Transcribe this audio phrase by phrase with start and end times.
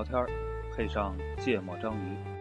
[0.00, 0.26] 聊天儿，
[0.74, 2.39] 配上芥末章鱼。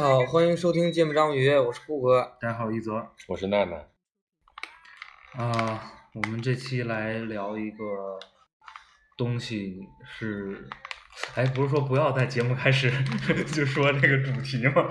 [0.00, 2.22] 家好，欢迎收听《芥末章鱼》，我是顾哥。
[2.40, 3.76] 大家好，一泽我是娜娜，
[5.34, 8.18] 啊、我们这期来聊一个
[9.18, 10.66] 东西是，
[11.34, 12.90] 哎，不是说不要在节目开始
[13.52, 14.90] 就说这个主题吗？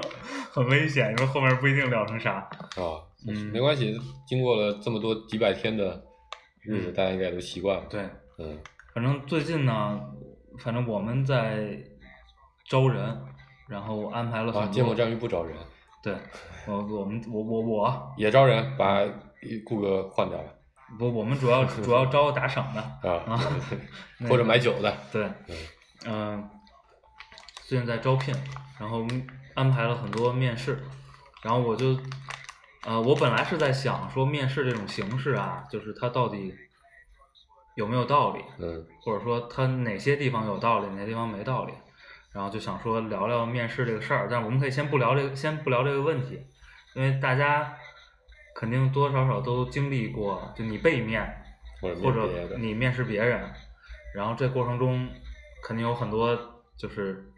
[0.52, 2.34] 很危险，因为后面不一定聊成啥。
[2.76, 6.06] 啊，嗯没关系，经过了这么多几百天的
[6.62, 8.60] 日子，嗯大家应该都习惯了。，对，嗯，
[8.94, 10.02] 反正最近呢，
[10.60, 11.80] 反正我们在
[12.70, 13.20] 招人，
[13.70, 14.74] 然后我安排了很啊，多。
[14.74, 15.56] 芥末章鱼不招人，
[16.02, 16.16] 对，
[16.68, 19.02] 我我们我我我也招人，把
[19.66, 20.56] 顾哥换掉了
[20.98, 22.82] 不，我们主要主要招打赏的。
[22.82, 23.40] 啊啊，
[24.28, 25.32] 或者买酒的，对，
[26.06, 26.50] 嗯、
[27.68, 28.34] 最近在招聘，
[28.80, 29.06] 然后
[29.54, 30.84] 安排了很多面试，
[31.44, 31.96] 然后我就，
[32.86, 36.56] 呃，我本来是在想说面试这种形式啊，就是它到底
[37.76, 41.74] 有没有道理，嗯或者说它哪些地方有道理，哪些地方没道理，
[42.34, 46.42] 然后就想说聊聊面试这个事儿，但是我们可以先不聊这个，先不聊这个问题，
[46.94, 47.76] 因为大家
[48.56, 51.44] 肯定多多少少都经历过，就你被面，
[51.82, 53.42] 或者你面试别人，
[54.14, 55.10] 然后这过程中
[55.64, 56.38] 肯定有很多
[56.78, 57.32] 就是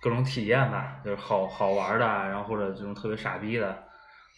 [0.00, 3.84] 各种体验吧，就是好好玩的，然后或者这种特别傻逼的，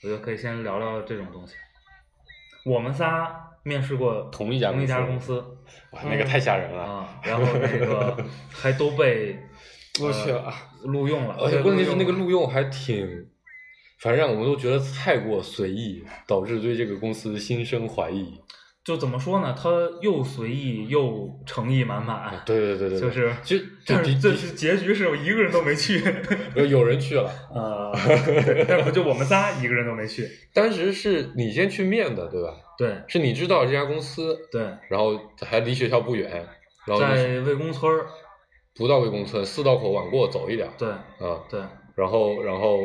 [0.03, 1.55] 我觉得可以先聊聊这种东西。
[2.65, 5.41] 我们仨面试过同一家同一家公公司
[5.91, 6.83] 哇，那个太吓人了。
[6.83, 8.17] 啊，然后那个
[8.51, 9.39] 还都被
[10.01, 10.53] 录取了呃
[10.91, 13.27] 录用了，而且关键是那个录录用还挺，
[13.99, 18.41] 反正让我们都觉得太过随意，导致对这个公司心生怀疑。
[18.85, 19.53] 就怎么说呢？
[19.61, 19.69] 他
[20.01, 26.01] 又随意又诚意满满，对对对对，对就是就就但是这是结局是有一个人都没去。
[26.55, 27.93] 有有人去了，呃，
[28.69, 30.25] 但不就我们仨一个人都没去。
[30.55, 32.55] 当时是你先去面的，对吧？
[32.79, 36.31] 对是你知道这家公司，对，然后还离学校不远，
[36.87, 38.07] 然后在魏公村儿。
[38.77, 41.61] 不到魏公村，四道口往过走一点，对啊，对
[41.95, 42.81] 然后然后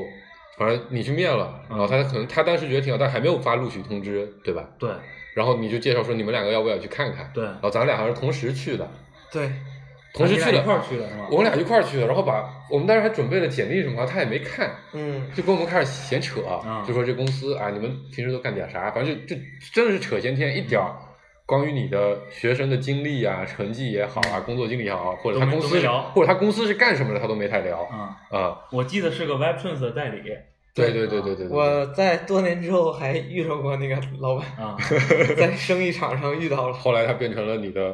[0.58, 4.68] 反正你去面了，然后他可能他当时觉得挺好，但还没有发录取通知，对吧？
[4.80, 4.90] 对
[5.34, 7.30] 然后你就介绍说你们两个要不要去看看？
[7.34, 8.90] 对，然后咱俩好像是同时去的，
[9.32, 9.50] 对，
[10.14, 11.28] 同时去了啊你俩一块儿去的是吗？
[11.32, 18.92] 我们俩一块儿去的，然后把我们当时还准备了简历什么，他也没看，嗯，就跟我们开始闲扯，啊就说这公司啊，你们平时都干点啥？
[18.92, 19.42] 反正就就
[19.74, 20.96] 真的是扯闲天，一点儿
[21.52, 26.02] 关于你的学生的经历啊、成绩也好啊、工作经历也好，或者他公司聊。
[26.14, 28.58] 或者他公司是干什么的，他都没太聊啊，啊。
[28.72, 30.22] 我记得是个 WebTrans 的代理。
[30.74, 34.78] 对对对对对对，我在多年之后还遇到过那个老板，啊，
[35.36, 37.94] 在生意场上遇到了，后来他变成了你的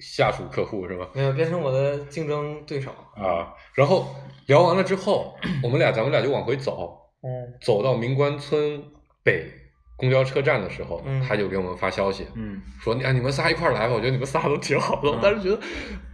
[0.00, 1.06] 下属客户是吗？
[1.14, 2.90] 没有变成我的竞争对手。
[3.14, 4.12] 啊，然后
[4.46, 7.54] 聊完了之后，我们俩咱们俩就往回走，嗯。
[7.60, 8.82] 走到明关村
[9.22, 9.46] 北
[9.96, 15.10] 公交车站的时候，嗯他就给我们发消息，嗯，说啊你们仨一块儿来吧，我觉得你们仨都挺好的。
[15.10, 15.60] 我嗯当时觉得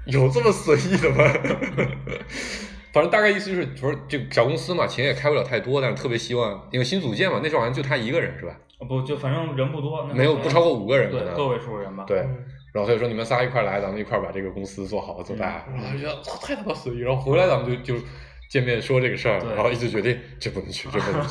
[0.06, 1.24] 有这么随意的吗？
[2.92, 8.54] 反正大概意思就是，不是这个小公司嘛，钱也开不了太多，但是特别希望，因为新组建嘛，那时候好像就他一个人是吧？
[8.88, 12.04] 不就反正人不多，没有不超过五个人可对，能个位数人吧。
[12.06, 12.36] 对，嗯
[12.72, 15.64] 然后他就说你们仨一块儿来，咱们一块儿把这个公司做好做大。
[15.68, 18.04] 嗯然后他就觉得操太他妈随意，然后回来咱们就就
[18.52, 21.22] 见面说这个事儿，然后一直决定这不能去，这不能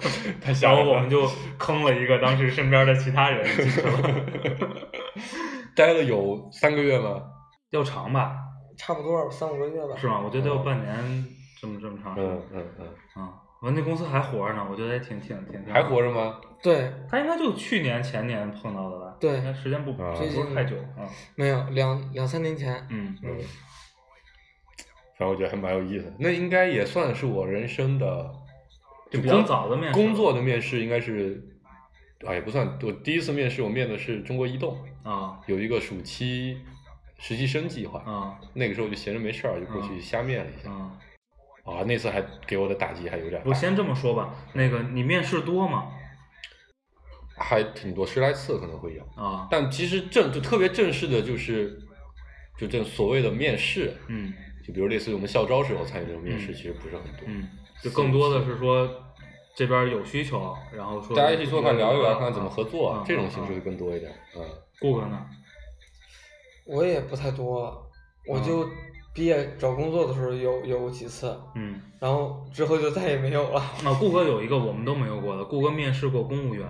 [0.00, 0.82] 去， 太吓人了。
[0.82, 4.26] 然后我们就坑了一个当时身边的其他人进去了，
[5.76, 7.20] 待了有三个月吗？
[7.68, 8.34] 要长吧？
[8.78, 9.94] 差不多三五个月吧。
[9.98, 10.22] 是吗？
[10.24, 10.94] 我觉得得有半年
[11.60, 12.30] 这么这么长时间。
[12.30, 15.74] 嗯嗯嗯，啊，完那公司还活着呢，我觉得也挺挺挺挺。
[15.74, 16.00] 还活？
[16.02, 16.40] 着吗？
[16.62, 19.14] 对，他应该就去年前年碰到的吧？
[19.20, 21.04] 对应该时间不不啊是太久啊。
[21.34, 22.74] 没有两两三年前。
[22.88, 23.36] 嗯嗯，
[25.20, 26.14] 反正我觉得还蛮有意思的。
[26.18, 28.32] 那应该也算是我人生的
[29.10, 31.46] 就比较早的面试工作的面试，应该是
[32.26, 32.78] 啊也不算。
[32.82, 36.56] 我第一次面试，我面的是中国移动，啊有一个暑期
[37.18, 38.00] 实习生计划。
[38.10, 40.70] 啊那个时候就闲着没事儿，就过去嗯瞎面了一下。
[40.70, 40.96] 啊！
[41.62, 45.92] 啊，那次还给我的打击还有点，我先这么说吧，那个你面试多吗？
[47.36, 49.02] 还挺多，十来次可能会有。
[49.22, 51.78] 啊，但其实正就特别正式的，就是
[52.58, 54.32] 就这所谓的面试，嗯
[54.70, 57.24] 就比如类似于我们校招时候参与这种面试，嗯其实不是很多。
[57.26, 57.48] 嗯，
[57.82, 58.88] 就更多的是说
[59.56, 64.12] 这边有需求，然后说大家一起坐下聊一聊，看看怎么合作，啊这种形式会更多一点。
[64.36, 64.42] 嗯，
[64.80, 65.26] 顾哥呢？
[66.66, 67.90] 我也不太多，
[68.28, 68.68] 我就
[69.12, 73.60] 毕业找工作的时候有有过几次，嗯，然后之后就再也没有了。
[73.82, 76.66] 那，顾哥有一个我们都没有过的，顾哥面试过公务员，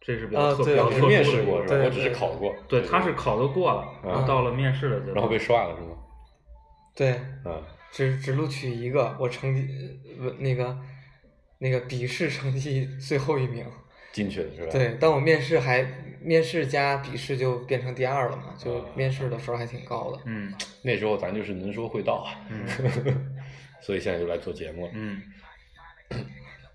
[0.00, 1.84] 这是比较特比较特殊的面试过是吧？
[1.84, 2.54] 我只是考过。
[2.68, 5.96] 对，他是考的过了，然后到了面试的阶段，然后被刷了是吗？
[6.94, 7.10] 对，
[7.44, 7.60] 啊，
[7.90, 9.68] 只只录取一个，我成绩
[10.20, 10.78] 呃那个
[11.58, 13.64] 那个笔试成绩 最后一名。
[14.12, 15.82] 进去的是吧？，对，但我面试还
[16.20, 20.20] 面试加笔试就变成第二了嘛，就啊面试的分儿还挺高的。
[20.24, 22.64] 嗯那时候咱就是能说会道啊，嗯
[23.82, 24.92] 所以现在就来做节目了。
[24.94, 25.20] 嗯，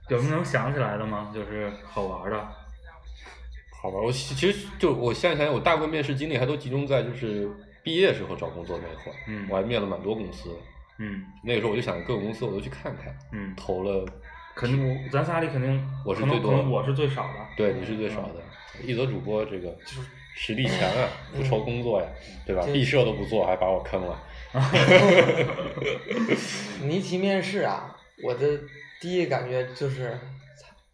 [0.09, 1.31] 有没有能想起来的吗？
[1.33, 2.37] 就是好玩的，
[3.81, 7.49] 好玩，我其其实就我现在想想，我大部分面试经历还都集中在就是
[7.83, 10.57] 毕业时候找工作那会儿，嗯我还面了蛮多公司，
[10.97, 11.23] 嗯。
[11.43, 14.05] 那个时候我就想各个公司我都去看看，嗯，投了，
[14.55, 18.41] 肯定我咱仨里肯定我是最多可能我是最少的，对，你是最少的，
[18.83, 22.07] 一则主播这个就是实力强啊， 不愁工作呀，
[22.45, 22.63] 对吧？
[22.73, 24.21] 毕设都不做，还把我坑了，
[26.83, 28.59] 你一提面试啊，我的
[28.99, 30.17] 第一感觉就是，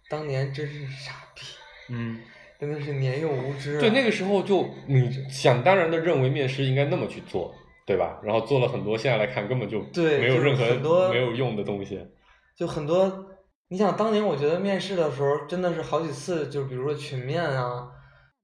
[0.10, 1.42] 当年真是傻逼，
[1.90, 2.20] 嗯
[2.60, 3.80] 真的是年幼无知、啊。
[3.80, 7.54] 对，那个时候就你想当然的认为面试应该那么去做，
[7.86, 8.20] 对吧？
[8.24, 12.00] 然后做了很多，现在来看根本就对没有任何很多没有用的东西。
[12.56, 13.26] 就很多，
[13.68, 17.88] 你想当年我觉得面试的时候真的是好几次，就是比如说群面啊，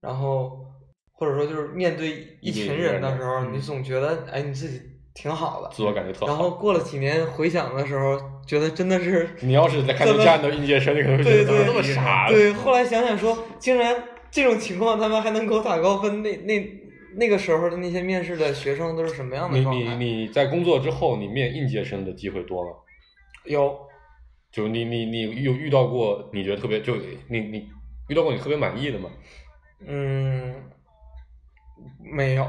[0.01, 0.65] 然后
[1.13, 4.81] 或者说就是面对一群人的时候，嗯你总觉得哎你自己
[5.13, 6.27] 挺好的，自我感觉特好。
[6.27, 12.27] 然后过了几年回想的时候，觉得真的是 你要是在看怎么见这样的应届生，你可能会觉得怎么这么傻？
[12.29, 13.95] 对，后来想想说，竟然
[14.29, 16.79] 这种情况他们还能给我打高分，那那
[17.17, 19.95] 那个时候的那些面试的学生都是什么样的你状态？
[19.95, 22.71] 你你在工作之后，你面应届生的机会多吗？
[23.45, 23.77] 有
[24.51, 26.95] 就你你你有遇到过你觉得特别就
[27.27, 27.67] 你你
[28.07, 29.09] 遇到过你特别满意的吗？
[29.85, 30.53] 嗯
[32.13, 32.47] 没有？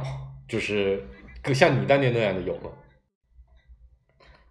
[0.49, 1.08] 就是跟
[1.55, 2.71] 像你当年那样的有吗？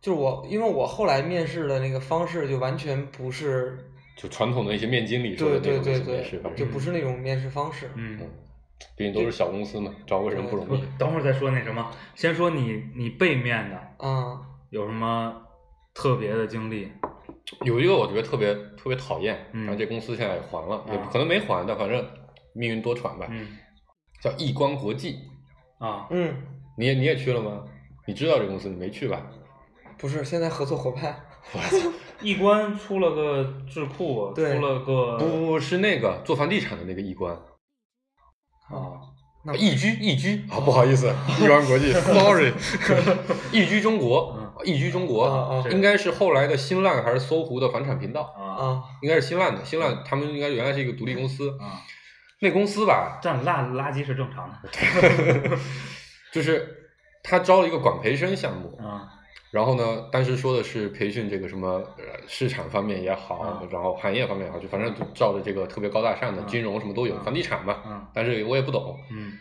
[0.01, 3.77] 就是我，因为我后来面试的那个方式就完全不是，
[4.17, 7.89] 就传统的一些面经理说的对那种对对面试方式，对，就不是那种面试方式。
[7.95, 8.19] 嗯。
[8.97, 14.41] 毕竟都是小公司嘛，找个人不容易。，等会儿再说那什么，先说你你背面的啊，
[14.71, 15.39] 有什么
[15.93, 16.91] 特别的经历？
[17.63, 22.03] 有一个我觉得特别特别讨厌，然后这公司现在也还了，也啊可能没还，但反正
[22.53, 23.27] 命运多舛吧。
[23.29, 23.55] 嗯
[24.19, 25.19] 叫易光国际，
[25.77, 26.35] 啊，嗯，
[26.81, 27.63] 你也你也去了吗？
[28.07, 29.21] 你知道这公司，你没去吧？
[29.99, 31.23] 不是，现在合作伙伴。
[32.21, 37.33] 易观出了个智库，对出了个不不不是那个做房地产的那个易观，
[38.69, 38.97] 啊，
[39.45, 42.53] 那易居易居啊，不好意思， 易观国际， sorry，
[43.51, 51.81] 易居中国嗯，易居中国啊啊应该是后来的新浪还是搜狐的房产频道，啊啊，应该是新浪的，新浪他们应该原来是一个独立公司，啊，
[52.39, 54.69] 那公司吧，占垃垃圾是正常的
[56.31, 56.89] 就是
[57.23, 59.07] 他招了一个管培生项目，啊
[59.51, 61.67] 然后呢，当时说的是培训这个什么
[61.97, 69.33] 呃市场方面也好，嗯然后行业方面也好，就反正就照着这个特别高大上的嗯金融什么都有，嗯房地产嘛，嗯但是我也不懂，嗯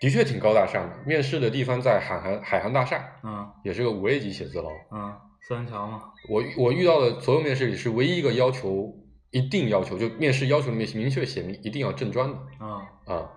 [0.00, 0.96] 的确挺高大上的。
[1.06, 4.68] 面试的地方在海航海航大厦，嗯也是个五 A 级写字楼。
[4.92, 8.94] 嗯，四元桥嘛，我我遇到的所有面试里是唯一一个要求，
[9.30, 13.30] 一定要求就面试要求里面明确写明一定要正装的啊啊。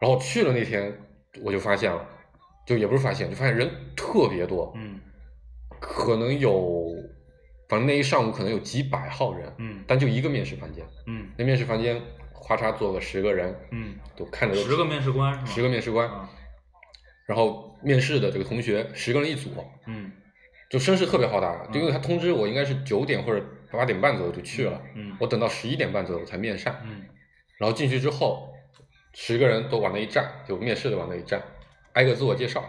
[0.00, 0.92] 然后去了那天
[1.44, 2.04] 我就发现了，
[2.66, 5.00] 就也不是发现，就发现人特别多，嗯
[5.80, 6.86] 可能有，
[7.68, 11.28] 反正那一上午可能有几百号人，嗯但就一个面试房间，嗯。
[11.36, 12.00] 那面试房间
[12.46, 15.46] 咔嚓坐个十个人，嗯，都看着都十个面试官是吗？
[15.46, 16.30] 十个面试官，啊。
[17.26, 19.50] 然后面试的这个同学十个人一组，
[19.86, 20.12] 嗯。
[20.70, 27.02] 就声势特别浩大，就因为他通知我应该是九点或者八点半左右就去了，嗯我等到十一点半左右才面上，嗯。
[27.58, 28.52] 然后进去之后，
[29.12, 31.42] 十个人都往那一站，就面试的往那一站，
[31.94, 32.64] 挨个自我介绍，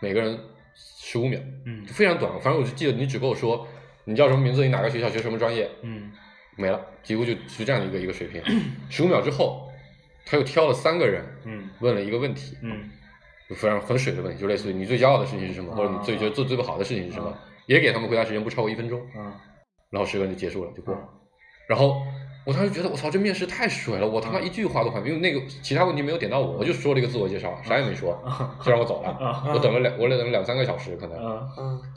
[0.00, 0.38] 每个人
[0.74, 2.32] 十五秒，嗯就非常短。
[2.40, 3.66] 反正我就记得你只跟我说
[4.04, 6.10] 你叫什么名字，你哪个学校学什么专业，嗯
[6.56, 8.42] 没了，几乎就就这样的一个一个水平。
[8.90, 9.70] 十五秒之后，
[10.26, 12.90] 他又挑了三个人嗯问了一个问题，嗯
[13.48, 19.40] 就非常很水的问题，就类似于你最骄傲的事情是什么，啊或者你最觉得做最不好的事情是什么啊，也给他们回答时间不超过一分钟，啊
[19.90, 21.00] 然后十个人就结束了，就过了。
[21.00, 21.08] 啊
[21.68, 22.02] 然后
[22.44, 29.10] 我当时觉得我操，这面试太水了，我他妈嗯一句话都还没，因为那个其他问题没有点到我，我就说了一个自我介绍，啥也没说，啊就让我走了。
[29.10, 31.18] 啊我等了两，我等了两三个小时，可能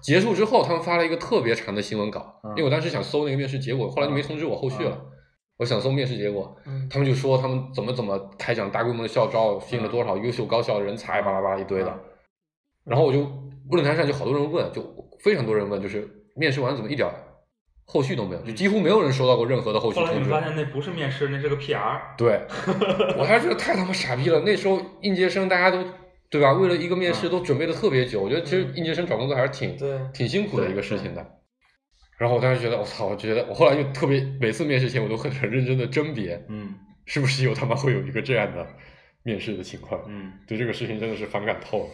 [0.01, 5.01] 结束之后，他们发了一个特别长的新闻稿，嗯因为我当时想搜那个面试结果，后来就没通知我后续了。
[5.57, 11.99] 我想搜面试结果，嗯他们就说他们怎么怎么开展大规模的校招，吸引了多少优秀高校的人才，巴拉巴拉一堆的。
[12.83, 13.25] 然后我就
[13.71, 14.83] 论坛上就好多人问，就
[15.23, 17.09] 非常多人问，就是面试完怎么一点
[17.85, 20.11] 后续都没有，就几乎没有人收到过任何的后续通知。
[20.11, 22.01] 后来你发现那不是面试，那是个 PR。
[22.17, 22.41] 对，
[23.17, 24.39] 我还是觉得太他妈傻逼了。
[24.41, 25.83] 那时候应届生大家都
[26.29, 26.51] 对吧？
[26.53, 29.77] 为了一个面试嗯都准备的特别久，我觉得其实应届生找工作还是挺
[30.13, 31.25] 挺辛苦的一个事情的。
[32.17, 36.73] 然后我当时觉得，我操，我觉得我后来就特别，每次面试前我都很很认真的甄别，嗯
[37.05, 38.65] 是不是有他妈会有一个这样的
[39.23, 40.01] 面试的情况。
[40.07, 41.85] 嗯对这个事情真的是反感透了。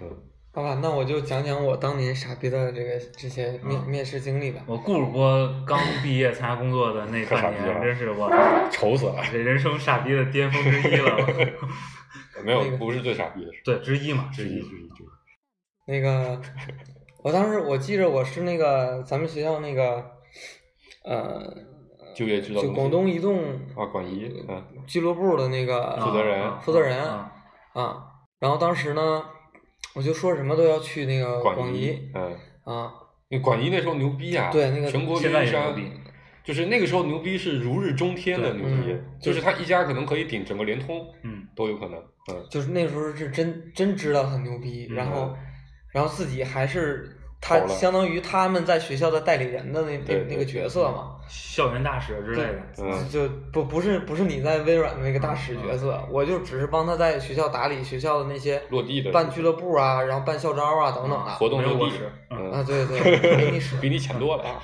[0.00, 0.08] 嗯，
[0.54, 4.62] 好吧，那我就讲讲我当年傻逼的这个这些面、嗯面试经历吧。
[4.68, 8.30] 我顾主播刚毕业参加工作的那半年，真是我
[8.70, 9.16] 愁死了。
[9.32, 11.16] 这人生傻逼的巅峰之一了。
[12.44, 13.62] 没有那，个不是最傻逼的事。
[13.64, 14.88] 对，之一嘛，之一之一，。
[14.90, 15.06] 之一，
[15.86, 16.40] 那个，
[17.24, 20.04] 我当时我记着我是那个咱们学校那个，
[21.04, 21.52] 呃，
[22.14, 23.42] 就业指导就广东移动
[23.76, 27.32] 啊，广移，嗯，俱乐部的那个负责人啊负责人啊
[27.72, 27.96] 啊。
[28.38, 29.24] 然后当时呢，
[29.94, 32.92] 我就说什么都要去那个广仪嗯，啊，
[33.28, 35.76] 那广仪那时候牛逼啊，对那个全国现在运营商
[36.44, 41.98] 就是那个时候牛逼是如日中天的牛逼嗯，就是他一家可能可以顶整个联通嗯都有可能，
[42.30, 45.34] 嗯，就是那时候是真真知道他牛逼，然后
[45.92, 51.10] 然后自己还是他相当于他们在学校的代理人的那那那个角色嘛。
[51.28, 52.58] 校园大使之类的。
[52.78, 53.08] 嗯。
[53.10, 61.32] 就不不是不是你在微软的那个大使角色，我就只是帮他在学校打理学校的那些落地的办俱乐部啊，然后办校招啊等等的。
[61.32, 61.96] 活动落地。
[62.30, 63.76] 啊，嗯，对对，比你使。
[63.76, 64.56] 比你强多了啊，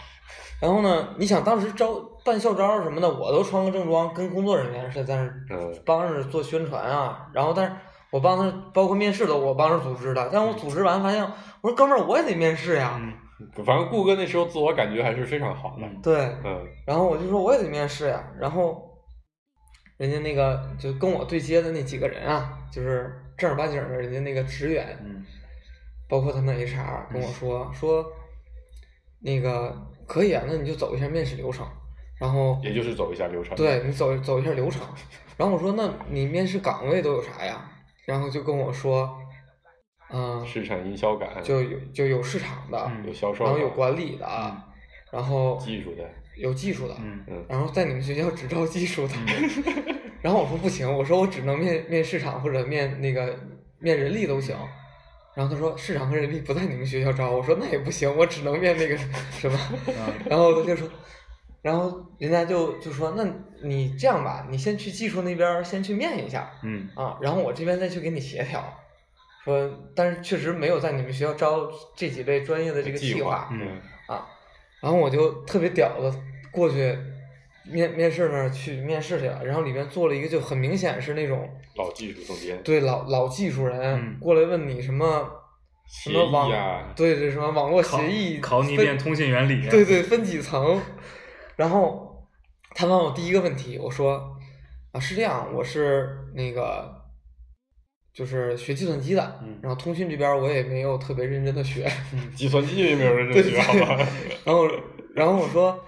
[0.58, 1.94] 然后呢，你想当时招
[2.24, 7.26] 办校招什么的，我都穿个正装，跟工作人员是在那帮着做宣传啊。
[7.34, 7.72] 然后，但是
[8.10, 10.28] 我帮他，包括面试的，我帮着组织的。
[10.32, 11.24] 但我组织完发现，
[11.62, 12.96] 我说哥们儿，我也得面试呀。
[13.00, 13.12] 嗯
[13.64, 16.14] 反正顾哥那时候自我感觉还是非常好的，嗯对，
[16.44, 18.22] 嗯然后我就说我也得面试呀。
[18.38, 18.86] 然后，
[19.96, 25.24] 人家那个就跟我对接的那几个人啊，就是正儿八经的人家那个职员，嗯
[26.06, 28.04] 包括他们 HR 跟我说说，
[29.22, 29.74] 那个
[30.06, 31.66] 可以啊，那你就走一下面试流程，
[32.20, 34.82] 然后也就是走一下流程，对你走走一下流程，
[35.38, 37.70] 然后我说那你面试岗位都有啥呀？
[38.04, 39.18] 然后就跟我说，
[40.12, 44.26] 嗯、市场营销感，就有就有市场的，嗯有销售，然后有管理的，
[45.10, 49.14] 然后技术的，有技术的，嗯嗯然后在你们学校只招技术的，
[50.22, 53.38] 然后我说不行，我说我只能面面市场或者面那个
[53.78, 54.56] 面人力都行。
[55.32, 58.96] 然后他说市场和人力不在你们学校招，我说那也不行，我只能面那个
[59.30, 59.56] 什么。
[60.28, 60.88] 然后他就说，
[61.62, 63.24] 然后人家就就说，那
[63.62, 68.60] 你这样吧，你先去技术那边先去面一下嗯啊，然后我这边再去给你协调。
[69.44, 74.26] 说，但是确实没有在你们学校招这几类专业的这个计计划，嗯啊，
[74.80, 76.14] 然后我就特别屌的
[76.52, 76.96] 过去
[77.64, 85.30] 面面试那儿去面试去了，然后里面坐了一个就很明显是那种老技术总监，对老老技术人、嗯过来问你什么
[85.88, 89.66] 什么网、呀，对对什么网络协议考你一分遍通信原理。
[89.68, 90.80] 对对分几层，
[91.56, 92.28] 然后
[92.74, 94.36] 他问我第一个问题，我说
[94.92, 96.99] 啊是这样，我是那个。
[98.12, 101.90] 就是学计算机的，嗯然后通讯这边我也没有特别认真的学，
[102.34, 104.06] 计算机也没有人对这学，好吧？
[104.44, 104.68] 然后，
[105.14, 105.78] 然后我说，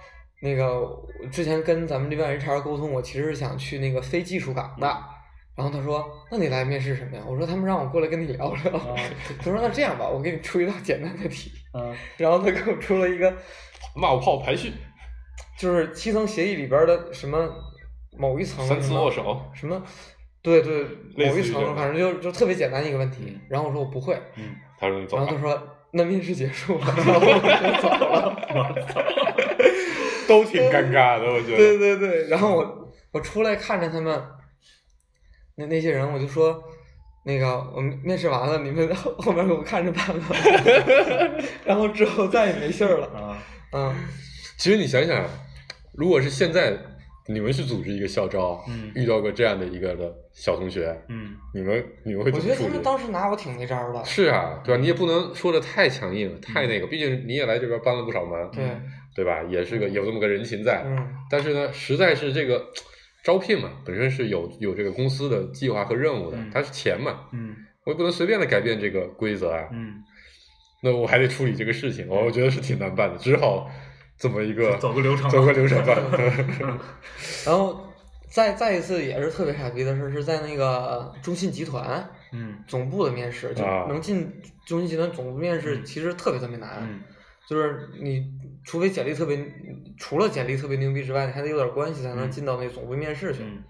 [0.41, 4.87] 那个我之前跟咱们这边 HR 沟通，我其实是想去那个非技术岗的。
[5.55, 8.71] 然后他说：“那你来面试什么呀？”我说：“他们让我过来跟你聊聊。
[9.37, 11.51] 他说：“那这样吧，我给你出一道简单的题。
[11.75, 13.31] 嗯” 然后他给我出了一个，
[13.95, 14.73] 冒泡排序，
[15.59, 17.47] 就是七层协议里边的什么
[18.17, 19.79] 某一层三次握手，什么，
[20.43, 20.85] 对对，
[21.15, 23.35] 某一层，反正就就特别简单一个问题。
[23.49, 26.85] 然后我说我不会，嗯，他说你走然后他，说：“那面试结束了。
[26.97, 28.35] ”然后我就走了。
[30.27, 31.57] 都挺尴尬的，我觉得。
[31.57, 34.21] 对对对，然后我我出来看着他们，
[35.55, 36.61] 那那些人，我就说，
[37.25, 40.35] 那个我们面试完了，你们后后面给我看着办吧。
[41.63, 43.07] 然后之后再也没信儿了。
[43.07, 43.37] 啊，
[43.71, 43.95] 嗯，
[44.57, 45.25] 其实你想想，
[45.93, 46.77] 如果是现在
[47.27, 52.83] 你们去组织一个校招，嗯遇到过这样的一个的小同学，嗯你们你们会我觉得他们？
[52.83, 54.03] 当时拿我挺没招儿的。
[54.03, 54.81] 是啊，对吧？
[54.81, 58.63] 你也不能说的太强硬，太那个，毕竟你也来这边帮了不少忙，对，
[59.15, 59.41] 对吧？
[59.43, 60.83] 也是个有这么个人情在。
[60.85, 62.65] 嗯，但是呢，实在是这个
[63.23, 69.69] 招聘嘛，本身是有有这个公司的计划和任务的嗯，它是钱嘛，嗯我也不能随便的改变这个规则啊。
[69.71, 69.95] 嗯，
[70.81, 73.69] 那我还得处理这个事情，我觉得是挺难办的，只好
[74.23, 75.95] 这么一个走个流程吧走个流程吧。
[77.45, 77.85] 然后
[78.29, 82.63] 再再一次也是特别傻逼的事，是在那个中信集团嗯。
[82.65, 83.85] 总部的面试，就啊。
[83.89, 85.85] 能进中信集团总部面试，嗯。
[85.85, 86.77] 其实特别特别难。
[86.81, 87.01] 嗯。
[87.49, 88.23] 就是你
[88.63, 89.37] 除非简历特别，
[89.97, 92.31] 除了简历特别牛逼之外，你还得有点关系才能嗯。
[92.31, 93.43] 进到那总部面试去。
[93.43, 93.61] 嗯。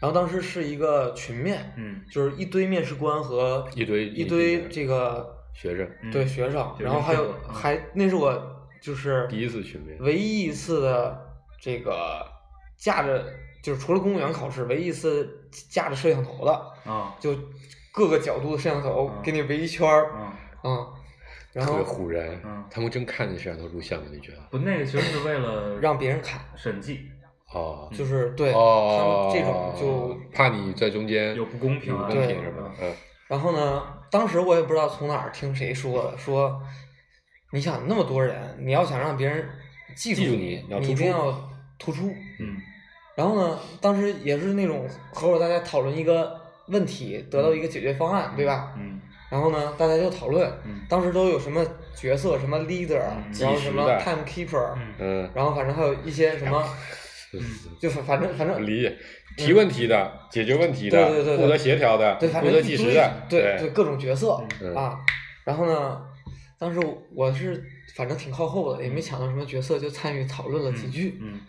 [0.00, 6.10] 然后当时是一个群面，嗯就是一堆面试官和一堆一堆这个学生嗯。
[6.10, 8.51] 对学生，然后还有还那是我
[8.82, 11.18] 就是第一次群面，唯一一次的
[11.60, 12.26] 这个
[12.76, 13.24] 架着，
[13.62, 16.52] 就是除了公务员考试，唯一一次架着摄像头的，
[16.84, 17.14] 啊。
[17.20, 17.34] 就
[17.92, 20.32] 各个角度的摄像头嗯给你围一圈儿，嗯
[20.64, 20.86] 嗯，
[21.52, 24.38] 然特别后唬人嗯，他们真看见摄像头录像的，你觉得？
[24.50, 27.02] 不，那个其实是为了让别人看，审计，
[27.52, 32.08] 哦，就是对他哦们，这种就怕你在中间有不公平啊。
[32.08, 32.72] 不公对平是吧？
[32.80, 32.92] 嗯，
[33.28, 36.60] 然后呢，当时我也不知道从哪儿听谁说的，说
[37.52, 39.46] 你想那么多人，你要想让别人
[39.94, 42.12] 记住你你一定要突出。
[42.40, 42.56] 嗯。
[43.14, 48.72] 然后呢，当时也是那种合伙大家讨论一个问题，得到一个解决方案，对吧？
[48.78, 49.00] 嗯。
[49.30, 50.80] 然后呢，大家就讨论，嗯。
[50.88, 51.62] 当时都有什么
[51.94, 54.94] 角色，什么 leader，、嗯然后什么 timekeeper，、嗯。
[54.98, 56.64] 嗯，然后反正还有一些什么，
[57.78, 58.96] 就反反正反正理解
[59.36, 61.44] 提问题的、解决问题的、对对对对。
[61.44, 63.58] 负责协调的、对，负责计时的，对对。
[63.60, 64.74] 对各种角色、嗯。
[64.74, 64.98] 啊。
[65.44, 66.00] 然后呢，
[66.62, 66.78] 当时
[67.12, 67.60] 我是
[67.96, 71.18] 反正挺靠后的，也没抢到什么角色，就参与讨论了几句。
[71.20, 71.40] 嗯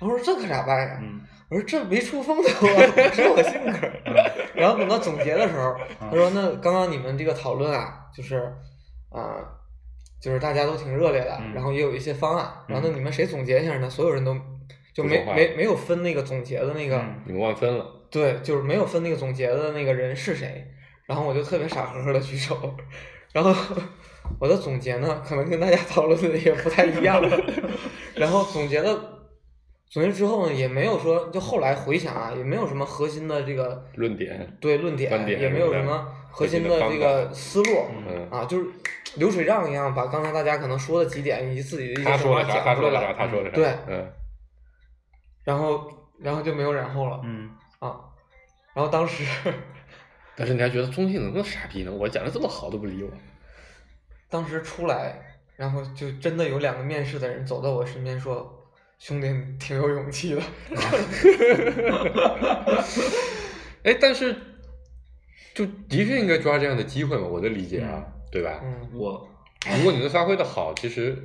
[0.00, 1.00] 然后说这可咋办呀？
[1.02, 3.88] 嗯我说这没出风头啊，不是我性格。
[4.54, 8.36] 然后等到总结的时候，他说：“那刚刚你们这个讨论啊，就是
[9.10, 9.42] 啊、
[10.22, 12.48] 就是大家都挺热烈的，嗯然后也有一些方案。
[12.68, 13.90] 然后嗯那你们谁总结一下呢？
[13.90, 14.36] 所有人都
[14.94, 17.84] 就没没没有分那个总结的那个，嗯你们忘分了。
[18.10, 20.64] 对，就是没有分那个总结的那个人是谁。
[21.06, 22.56] 然后我就特别傻呵呵的举手，
[23.34, 23.52] 然后
[24.38, 27.22] 我的总结呢，可能跟大家讨论的也不太一样。
[28.14, 28.98] 然后总结的
[29.88, 37.70] 总结之后呢，也没有说，就后来回想啊，也没有什么核心的这个论点，对论点，观点也没有什么核心的这个思路
[38.06, 38.66] 嗯，啊，就是
[39.16, 42.52] 流水账一样，把刚才大家可能说的几点以及自己的一些想法他说了啥？
[42.52, 43.12] 他讲出来说了啥？
[43.12, 43.56] 他，说的啥？
[43.56, 44.12] 对嗯，
[45.44, 47.98] 然后然后就没有然后了嗯啊，
[48.74, 49.24] 然后当时。
[50.36, 51.92] 但是你还觉得中信怎么那么傻逼呢？
[51.92, 53.10] 我讲的这么好都不理我。
[54.30, 55.20] 当时出来，
[55.56, 58.50] 然后就真的有两个面试的人走到我身边说
[58.98, 60.42] ：“兄弟，你挺有勇气的。
[63.82, 64.34] 哎，但是
[65.52, 68.60] 就的确应该抓这样的机会嘛，我的理解啊，对吧”？
[68.64, 69.28] 嗯，我
[69.76, 71.16] 如果你能发挥的好，其实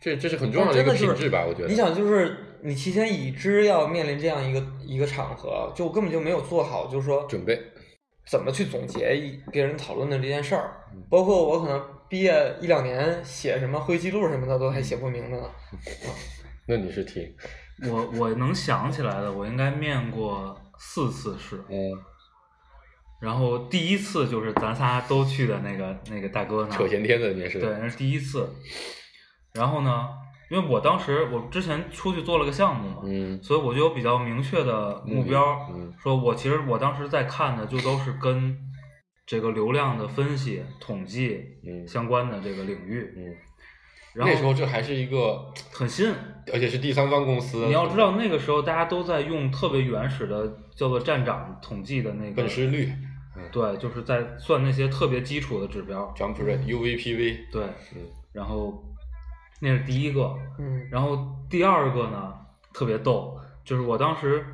[0.00, 1.68] 这这是很重要的一个品质吧，我觉得。
[1.68, 7.58] 你想，就是你提前已知要面临这样一个一个场合，就根本就没有做好，就是说准备，
[8.26, 10.76] 怎么去总结一别人讨论的这件事儿。
[10.92, 15.42] 嗯包括我可能毕业一两年写什么会议记录什么的，都还写不明白呢。
[16.66, 17.34] 那你是挺
[17.88, 21.96] 我我能想起来的，我应该面过四次试，嗯
[23.20, 27.60] 然后第一次就是咱仨都去的那个那个大哥那儿扯闲天的面试。
[27.60, 28.48] 对，那是第一次。
[29.52, 30.08] 然后呢，
[30.50, 38.56] 因为我当时我之前出去做了个项目嘛，嗯所以我就有比较明确的目标，嗯说我其实我当时在看的就都是跟
[39.30, 43.14] 这个流量的分析、统计嗯相关的这个领域。
[43.16, 43.36] 嗯，
[44.12, 46.12] 然后那时候这还是一个，很新，
[46.52, 47.64] 而且是第三方公司。
[47.66, 52.92] 你要知道那个时候大家都在用特别原始的叫做站长统计的那个本失率、
[53.52, 56.12] 对，就是在算那些特别基础的指标。
[56.18, 57.62] jump rate、UVPV，对，
[57.94, 58.82] 嗯然后
[59.60, 62.34] 那是第一个，嗯然后第二个呢
[62.74, 64.44] 特别逗，就是我当时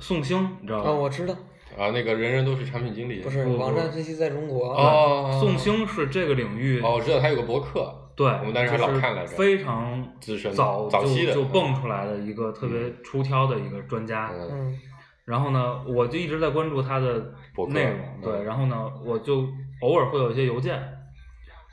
[0.00, 0.96] 宋兴，你知道啊，哦？
[0.96, 1.34] 我知道，
[1.78, 3.20] 啊，那个人人都是产品经理。
[3.20, 4.74] 不是网站分析在中国。
[4.74, 14.32] 哦，宋兴是这个领域，哦，我知道他有个博客，对，我们当时还老就是看来着非常资深早早期的就就蹦出来的一个特别出挑的一个专家。
[14.34, 14.48] 嗯。
[14.50, 14.78] 嗯。
[15.24, 17.32] 然后呢，我就一直在关注他的
[17.68, 18.20] 内容，嗯。
[18.22, 19.46] 对，然后呢，我就
[19.82, 20.82] 偶尔会有一些邮件，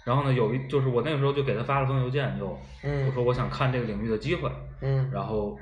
[0.03, 3.11] 然后呢，有一就是我那个时候就给他发了封邮件，就我嗯。
[3.11, 5.09] 说我想看这个领域的机会，嗯。
[5.11, 5.57] 然后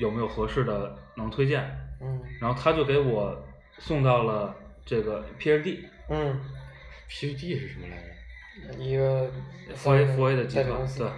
[0.00, 1.62] 有没有合适的能推荐，
[2.00, 2.20] 嗯。
[2.40, 3.36] 然后他就给我
[3.78, 6.40] 送到了这个 PhD 嗯
[7.08, 8.82] ，PhD 是什么来着？
[8.82, 9.30] 一个
[9.74, 11.08] 福 A 福 A 的集团对，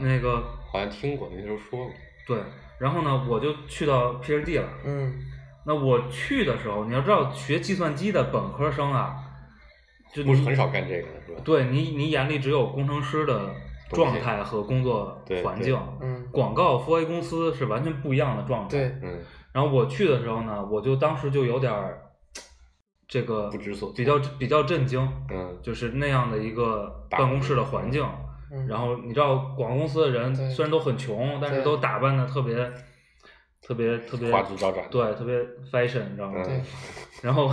[0.00, 1.94] 那个好像听过，那时候说过。
[2.26, 2.38] 对，
[2.78, 4.68] 然后呢，我就去到 PhD 了。
[4.84, 5.12] 嗯
[5.66, 9.16] 那我去的时候，你要知道，学计算机的本科生啊，
[10.12, 11.40] 就不是很少干这个的，是吧？
[11.42, 13.54] 对你，你眼里只有工程师的
[13.88, 15.74] 状态和工作环境。
[16.02, 18.76] 嗯，广告 f A 公司是完全不一样的状态。
[18.76, 19.22] 对，嗯，
[19.54, 22.02] 然后我去的时候呢，我就当时就有点儿
[23.06, 28.04] 这个不知所措比较比较震惊，嗯就是那样的一个办公室的环境。
[28.50, 32.54] 嗯然后你知道，广告公司的人虽然都很穷，但是都打扮的特别
[33.62, 34.84] 特别特别花枝招展。
[34.90, 35.36] 对，特别
[35.72, 36.42] fashion，你知道吗？
[36.44, 36.60] 对，
[37.22, 37.50] 然后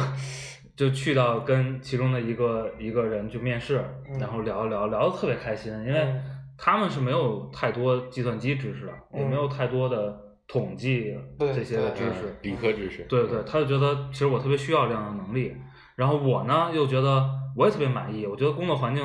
[0.76, 6.24] 就去到跟其中的一个一个人去面试，嗯然后聊一聊，聊的特别开心，因为嗯
[6.58, 13.04] 他们是没有太多计算机知识的，也没有太多的统计对这些知识嗯，理科知识。
[13.04, 15.56] 对对，他就觉得其实我特别需要这样的能力，
[15.96, 19.02] 然后我呢又觉得我也特别满意，我觉得工作环境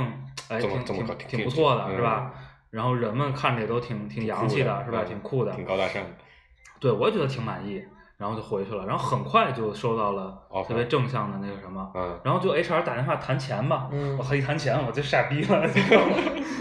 [0.49, 2.35] 哎挺挺挺挺不错的，嗯是吧？
[2.71, 5.05] 然后人们看着也都挺挺洋气的，是吧？
[5.05, 6.11] 嗯挺酷的，挺高大上的。
[6.81, 7.81] 对，我也觉得挺满意。
[8.19, 10.35] 然后就回去了，然后很快就收到了
[10.67, 16.17] 特别正向的那个什么，嗯，然后就 HR 打电话谈钱吧，嗯我操一谈钱我就傻逼了，你知道吗？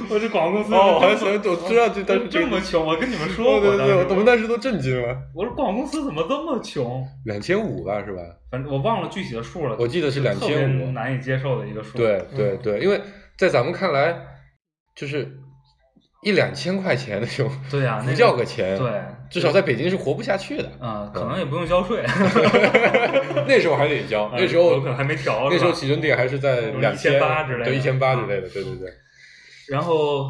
[0.09, 7.07] 我这广告公司哦，我还这么想，我知道这，但是这么穷，我跟你们说过，对对对，当时我们当时都震惊了，我说广告公司怎么这么穷？
[7.25, 8.19] 两千五吧，是吧？
[8.51, 11.97] 反正我忘了具体的数了，我记得是就特别2500难以接受的一个数。
[11.97, 13.01] 对对对，因为
[13.37, 14.15] 在咱们看来，
[14.95, 15.37] 就是
[16.21, 20.71] 一两千块钱那种，对呀、那不叫个钱，对，至少在北京是活不下去的。
[20.79, 22.03] 啊、可能也不用交税，
[23.47, 28.89] 那时候还得交，那时候有可能还没调，那时候起征点还是在有两千1800之类的对一千八之嗯类的，对对对。
[29.69, 30.29] 然后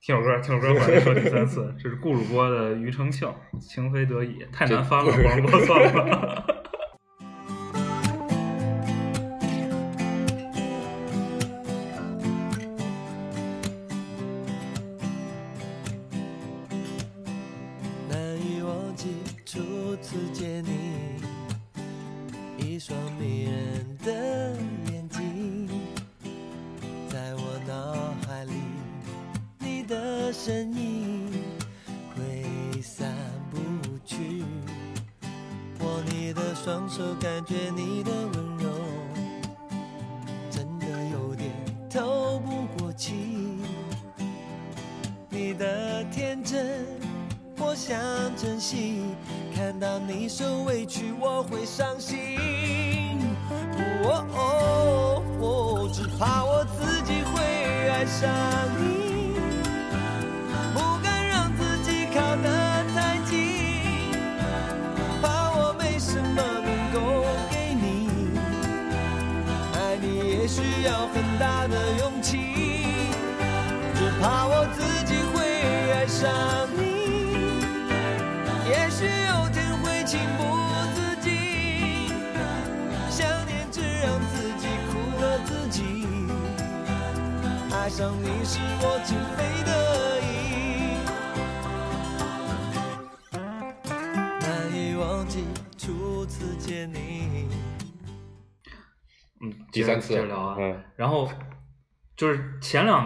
[0.00, 3.28] 听首歌，听首歌，我再说第三次，这是顾主播的庾澄庆，
[3.60, 6.61] 《情非得已》，太难翻了，我播算了。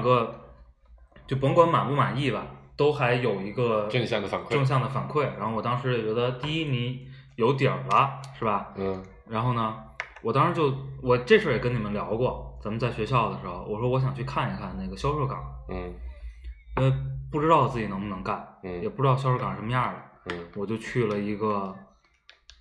[0.07, 0.35] 个，
[1.27, 5.23] 就甭管满不满意吧，都还有一个正向的反馈正向的反馈。
[5.37, 8.73] 然后我当时也觉得，第一你有底儿了，是吧？
[8.77, 9.77] 嗯然后呢，
[10.23, 15.39] 我当时就我这事儿也跟你们聊过，咱们在学校的时候，我说我想去看一看那个销售岗，
[15.69, 15.93] 嗯
[16.77, 16.93] 因为
[17.33, 19.93] 不知道自己能不能干，嗯也不知道销售岗是什么样
[20.27, 21.75] 的，嗯我就去了一个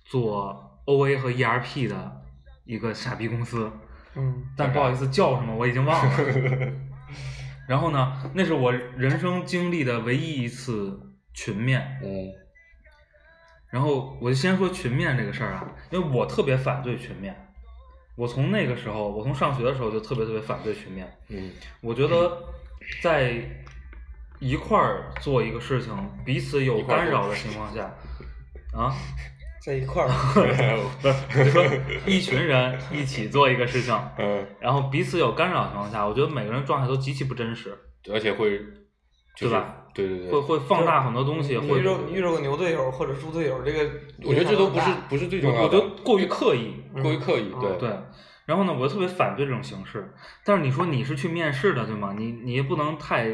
[0.06, 2.22] 做 OA 和 ERP 的
[2.64, 3.70] 一个傻逼公司，
[4.16, 6.16] 嗯但不好意思叫什么我已经忘了。
[7.66, 11.00] 然后呢，那是我人生经历的唯一一次
[11.34, 12.00] 群面。
[12.02, 12.32] 嗯
[13.68, 17.34] 然后我就先说群面这个事儿啊，因为我特别反对群面。
[18.14, 21.06] 我从那个时候，我从上学的时候就特别特别反对群面。
[21.28, 21.52] 嗯
[21.82, 22.44] 我觉得
[23.02, 23.42] 在
[24.38, 25.92] 一块儿做一个事情，
[26.24, 27.92] 彼此有干扰的情况下，
[28.72, 28.94] 啊，
[29.66, 31.64] 在一块儿 不是，我 就说
[32.06, 37.76] 一群人一起做一个事情，嗯，然后彼此有干扰的情况下，我觉得每个人状态都极其不真实，
[38.12, 38.56] 而且会，
[39.36, 39.74] 就是对吧？
[39.92, 43.90] 对对对，会会放大很多东西，会遇着你遇着个牛队友或者猪队友，这个
[44.22, 47.98] 我觉得这都不是不是最重要的，我觉得过于刻意，过于刻意，嗯对对。
[48.44, 50.08] 然后呢，我就特别反对这种形式。
[50.44, 52.14] 但是你说你是去面试的，对吗？
[52.16, 53.24] 你你也不能太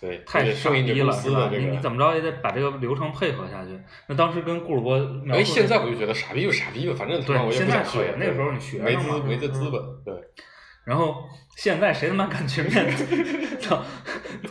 [0.00, 1.50] 对，太傻逼了。
[1.50, 3.70] 你你怎么着也得把这个流程配合下去。
[4.08, 4.96] 那当时跟顾主播
[5.30, 8.18] 哎，现在我就觉得傻逼就傻逼吧，反正他妈对我也现在可以不想去。
[8.18, 10.14] 那个时候你学没资没这资本，对，
[10.84, 11.24] 然后
[11.56, 12.86] 现在谁他妈敢群面？
[13.60, 13.82] 操，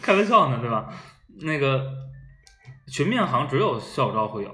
[0.01, 0.87] 开玩笑呢，对吧？
[1.41, 1.85] 那个
[2.87, 4.49] 群面好像只有校招会有，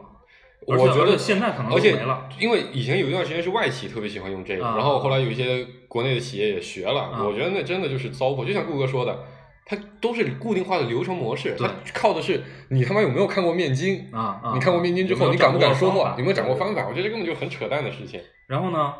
[0.67, 2.27] 我觉得现在可能都而且没了。
[2.39, 8.43] 因为以前有一段时间是外企特别喜欢用这个，啊然后后来有一些国内的企业也学了，啊我觉得那真的就是糟粕。
[8.45, 9.23] 就像顾哥说的，
[9.65, 16.88] 它都是固定化的流程模式，对它靠的是你他妈有没有看过面经啊啊你看过面经之后，有有你敢不敢说话有没有掌握方法？
[16.88, 18.19] 我觉得这根本就很扯淡的事情。
[18.47, 18.93] 然后呢，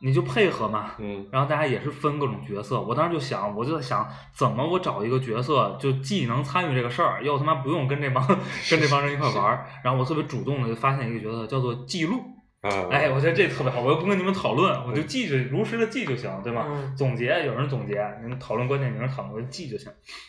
[0.00, 2.80] 你就配合嘛，嗯然后大家也是分各种角色。
[2.80, 8.26] 我当时就想，我就在想，怎么我找一个角色，就既能参与这个事儿，又他妈不用跟这帮
[8.70, 9.66] 跟这帮人一块玩儿。
[9.84, 12.18] 然后我特别主动的就发现一个角色叫做记录。
[12.60, 16.64] 啊，哎，我觉得这特别好，我又不跟你们讨论，我就记着如实的记就行，对吗？
[16.68, 19.86] 嗯总结有人总结，你们讨论关键有人讨论，我就记就行，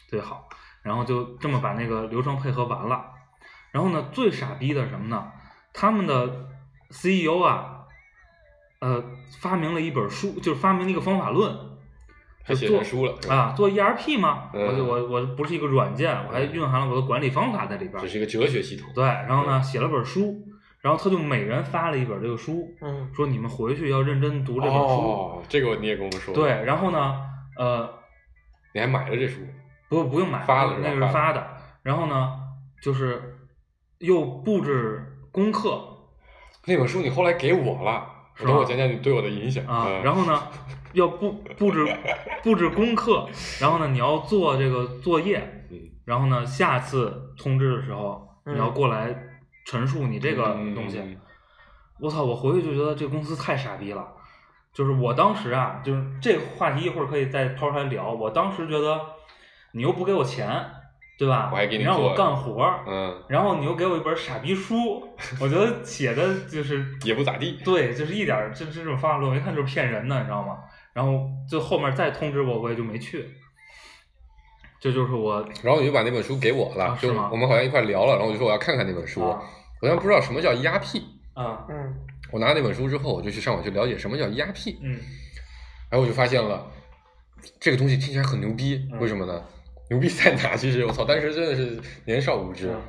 [0.09, 0.47] 特别好。
[0.83, 3.05] 然后就这么把那个流程配合完了。
[3.71, 5.31] 然后呢，最傻逼的是什么呢？
[5.73, 6.47] 他们的
[6.89, 7.85] CEO 啊，
[8.79, 9.03] 呃，
[9.39, 11.53] 发明了一本书，就是发明了一个方法论，
[12.45, 18.07] 他写就做书了，啊，做 ERP 吗，嗯我就我我不是一个软件，我还蕴含了我的管理方法在里边儿这。
[18.07, 18.89] 是一个哲学系统。
[18.95, 20.41] 对，然后呢，写了本书，
[20.81, 24.79] 然后他就每人发了一本这个书，嗯说你们回去要认真读这本书。
[24.79, 26.33] 哦，这个你也跟我们说。
[26.33, 27.15] 对，，然后呢，
[27.57, 27.89] 呃，
[28.73, 29.41] 你还买了这书。
[29.89, 31.45] 不不用买，发的那个是发的。
[31.81, 32.31] 然后呢，
[32.81, 33.39] 就是
[33.97, 35.81] 又布置功课
[36.65, 40.43] 那本书你后来给我了，是吧我等我讲讲你对我的影响啊，嗯然后呢，
[40.93, 41.87] 要布布置
[42.43, 43.27] 布置功课，
[43.59, 45.39] 然后呢，你要做这个作业，
[45.71, 49.15] 嗯然后呢，下次通知的时候嗯你要过来
[49.65, 50.99] 陈述你这个嗯东西。
[50.99, 51.17] 嗯
[52.01, 52.23] 我操！
[52.23, 54.07] 我回去就觉得这公司太傻逼了。
[54.71, 58.09] 就是我当时啊，就是这个话题一会儿可以再抛出来聊。
[58.13, 58.97] 我当时觉得
[59.73, 60.47] 你又不给我钱，
[61.17, 61.49] 对吧？
[61.51, 65.03] 我还给你让我干活儿，嗯，然后你又给我一本傻逼书，
[65.41, 67.59] 我觉得写的就是 也不咋地。
[67.65, 70.57] 对，就是一点儿这这种方法论，我一看就是骗人的，你知道吗？
[70.93, 73.27] 然后就后面再通知我，我也就没去。
[74.79, 79.21] 这就是我然后你就把那本书给我了，就是啊吗我们好像一块聊了，然后我就说我要看看那本书。
[79.27, 79.41] 啊
[79.81, 81.01] 我当时不知道什么叫 ERP，
[81.33, 81.95] 啊嗯
[82.33, 84.99] 我拿那本书之后，我就去上网去了解什么叫 ERP，嗯
[85.89, 86.69] 然后我就发现了
[87.61, 89.41] 这个东西听起来很牛逼，嗯为什么呢？
[89.89, 90.55] 牛逼在哪？
[90.55, 92.81] 其实我操，当时真的是年少无知嗯。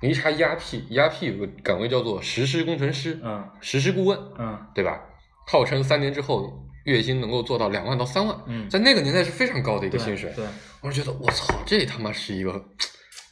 [0.00, 5.00] 你一查 ERP，ERP 有个岗位叫做实施工程师，嗯实施顾问，嗯对吧？
[5.46, 6.52] 号称三年之后
[6.84, 10.32] 月薪能够做到两万到三万，嗯，在那个年代是非常高的一个薪水。
[10.34, 10.44] 对，
[10.80, 12.52] 我就觉得我操，这他妈是一个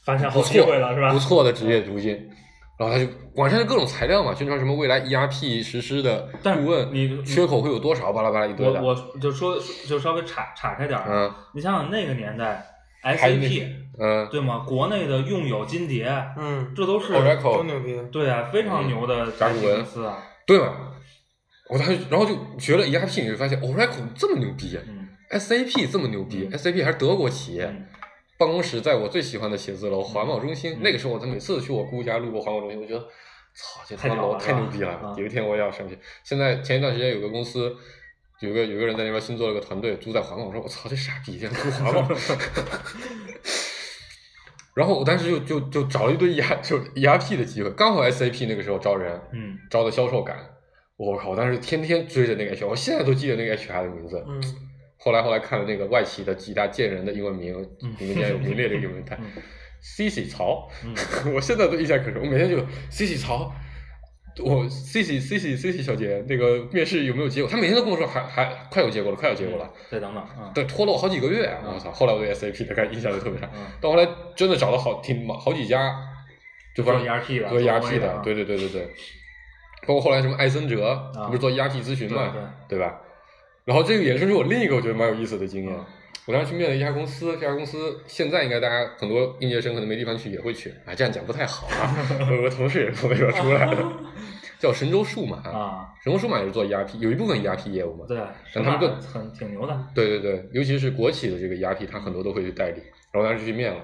[0.05, 1.13] 发现不好机会错了是吧？
[1.13, 2.19] 不错的职业途径。
[2.79, 8.81] 然后他就网上就各种材料嘛，宣传什么未来 ERP 实施的顾问，你缺口会有多少，巴拉巴拉一堆的。
[8.81, 12.65] 我我就说就稍微岔岔开点儿啊，嗯你想想那个年代
[13.05, 13.67] ，SAP
[13.99, 14.65] 嗯，对吗？
[14.67, 16.07] 国内的用友、金蝶，
[16.39, 17.13] 嗯，这都是。
[18.11, 20.17] 对啊，非常牛的甲骨文公司啊。
[20.47, 20.90] 对嘛？
[21.71, 27.65] 我当时然后就学了 ERP，你就发现 Oracle 这么牛逼嗯，SAP 这么牛逼嗯，SAP 还是德国企业。
[27.65, 27.87] 嗯
[28.41, 33.01] 办公室在我最喜欢的写字楼环贸中心，那个时候我他每次去我姑家路过环贸中心，我觉得，
[33.55, 35.15] 操，这他妈楼太牛逼了啊！
[35.19, 35.99] 有一天我也要上去。
[36.25, 37.77] 现在前一段时间有个公司，
[38.41, 42.09] 有个有个人在那边新做了个团队，租在环贸，我说我操，这傻逼，竟然租环贸。
[44.75, 50.35] 然后我当时就就就找了一堆 E 就 E R P 的机会，刚好 S A P 那个时候招人，嗯招的销售岗，
[51.01, 54.23] 我靠，我当时天天追着那个 H 我现在都记得那个 H R 的名字。
[54.29, 54.41] 嗯
[55.03, 59.43] 后来后来看了那个外企的几大贱人的英文名，嗯里面有名列这个英文台嗯
[59.81, 60.95] ，C C 曹，嗯
[61.35, 62.59] 我现在都印象可深，我每天就
[62.91, 63.51] C C 曹，
[64.45, 67.51] 我 C C C C C C 小姐那个面试有没有结果？
[67.51, 70.53] 她每天都跟我说还还快有结果了，快有结果了，再等等啊。
[70.55, 71.91] 对，拖了我好几个月我操！
[71.91, 75.95] 后来我对 S A P 的感印象就特别差，嗯，到后来真的找了好挺好几家，
[76.77, 78.91] 就做反 ERP 的做 E R P 做的，对对对对对，
[79.87, 82.33] 包括后来什么艾森哲，不是做 E R P 咨询嘛，啊
[82.69, 83.01] 对对对吧？
[83.65, 85.85] 然后这个衍生出我另一个我觉得蛮有意思的经验嗯。
[86.27, 90.71] 我当时去面了一家公司，这家公司现在应该大家很多应届生可能没地方去，也会去。
[90.85, 91.97] 啊，这样讲不太好啊。
[92.29, 93.85] 我有个同事也是从那边出来的，
[94.61, 95.39] 叫神州数码。
[95.39, 98.05] 啊，神州数码也是做 ERP，有一部分 ERP 业务嘛。
[98.07, 98.19] 对，
[98.55, 99.85] 但他们更很挺牛的。
[99.95, 102.83] 对对对，尤其是国企的这个 ERP，他很多都会去代理。
[103.13, 103.81] 然后我当时去面了，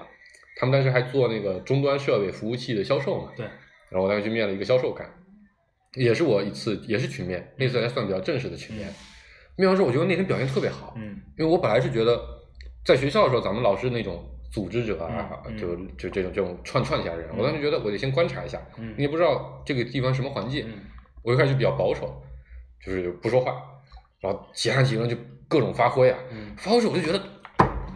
[0.57, 3.31] 他们当时还做那个终端设备服务器的销售嘛。
[3.35, 3.45] 对，
[3.89, 5.05] 然后我当时去面了一个销售岗，
[5.97, 8.87] 也是我一次也是群面，那次还算比较正式的群面。
[9.55, 12.21] 面完之后，我觉得那天表现特别好，嗯因为我本来是觉得
[12.85, 18.93] 在学校的时候，咱们老师那种组织者啊，嗯嗯就就这种这种串串起来的人，嗯我当时觉得我得先观察一下，嗯。
[18.95, 20.73] 你也不知道这个地方什么环境，嗯
[21.23, 22.21] 我一开始就比较保守，
[22.85, 23.61] 就是不说话，
[24.21, 26.55] 然后其他几个人就各种发挥啊，嗯。
[26.57, 27.19] 发挥时候我就觉得，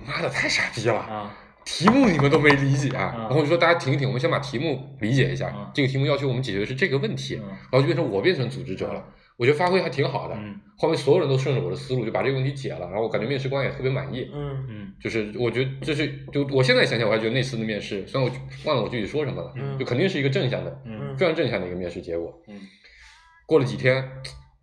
[0.06, 9.04] 妈的太傻逼了，啊题目你们都没理解啊，嗯然后我就说大家停一停，我们先把题目理解一下，嗯这个题目要求我们解决的是这个问题，嗯然后就变成我变成组织者了，
[9.38, 10.60] 我觉得发挥还挺好的，嗯。
[10.78, 14.30] 后面所有人都顺着我的思路就把这个问题解了，然后我感觉面试官也特别满意。
[14.34, 14.66] 嗯。
[14.68, 14.94] 嗯。
[15.00, 19.78] 就是我觉得这是就我现在想想，我还觉得那次的面试，虽然我忘了我具体说什么了，嗯。
[19.78, 21.16] 就肯定是一个正向的，嗯。
[21.16, 22.42] 非常正向的一个面试结果。
[22.48, 22.60] 嗯。
[23.46, 24.04] 过了几天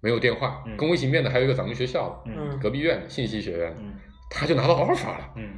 [0.00, 0.76] 没有电话，嗯。
[0.76, 2.58] 跟我一起面的还有一个咱们学校的嗯。
[2.58, 3.76] 隔壁院的信息学院
[4.30, 5.32] 他就拿到 offer 了。
[5.36, 5.50] 嗯，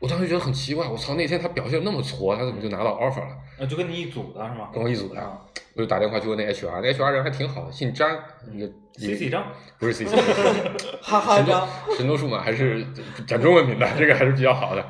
[0.00, 3.36] 我当时觉得很奇怪，我操，那天他表现那么挫，他怎么就拿到 offer 了？
[3.60, 4.70] 啊，就跟你一组的是吗？
[4.72, 5.38] 跟我一组的，啊
[5.74, 8.10] 我就打电话去问那 HR，那 HR 人还挺好的，姓张，
[8.52, 9.44] 那个，C C 张，
[9.78, 10.16] 不是 C C，
[11.02, 12.84] 哈哈张，神州数码还是
[13.26, 14.84] 讲中文名的，这个还是比较好的。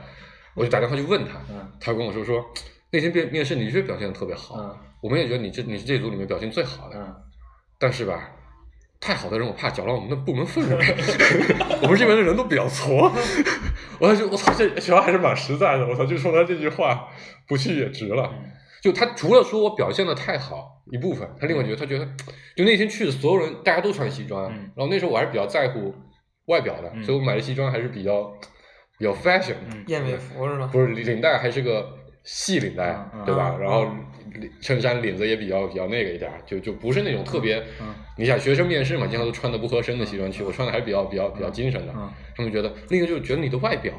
[0.55, 2.45] 我就打电话去问他，嗯他跟我说说
[2.91, 7.15] 那天面面试你确实表现的特别好，嗯我们也觉得你这你是这组里面表现最好的，嗯
[7.79, 8.31] 但是吧，
[9.01, 10.95] 太好的人我怕搅乱我们的部门氛围，
[11.83, 13.11] 我们这边的人都比较挫。
[14.01, 17.09] 我还觉得我操，这学校还是蛮实在的，我操，就说他这句话，
[17.47, 18.29] 不去也值了。
[18.33, 18.51] 嗯
[18.83, 22.07] 就他除了说我表现的太好一部分，他另外觉得他觉得，
[22.57, 25.95] 就那天去的所有人大家都穿西装，嗯然后那时候我还是比较在乎
[26.47, 28.33] 外表的，嗯所以我买的西装还是比较
[28.99, 30.71] 比较 fashion，、嗯燕尾服是吗？
[30.73, 31.87] 不是领带还是个
[32.25, 33.55] 细领带，对吧？
[33.59, 33.87] 嗯然后
[34.61, 41.93] 衬衫领子也比较比较那个一点儿，就就不是那种特别，嗯你想学生面试嘛，经常都穿的不合身的西装去，我穿的还是比较比较比较精神的。
[41.97, 43.93] 嗯他们觉得另一个就是觉得你的外表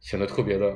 [0.00, 0.74] 显得特别的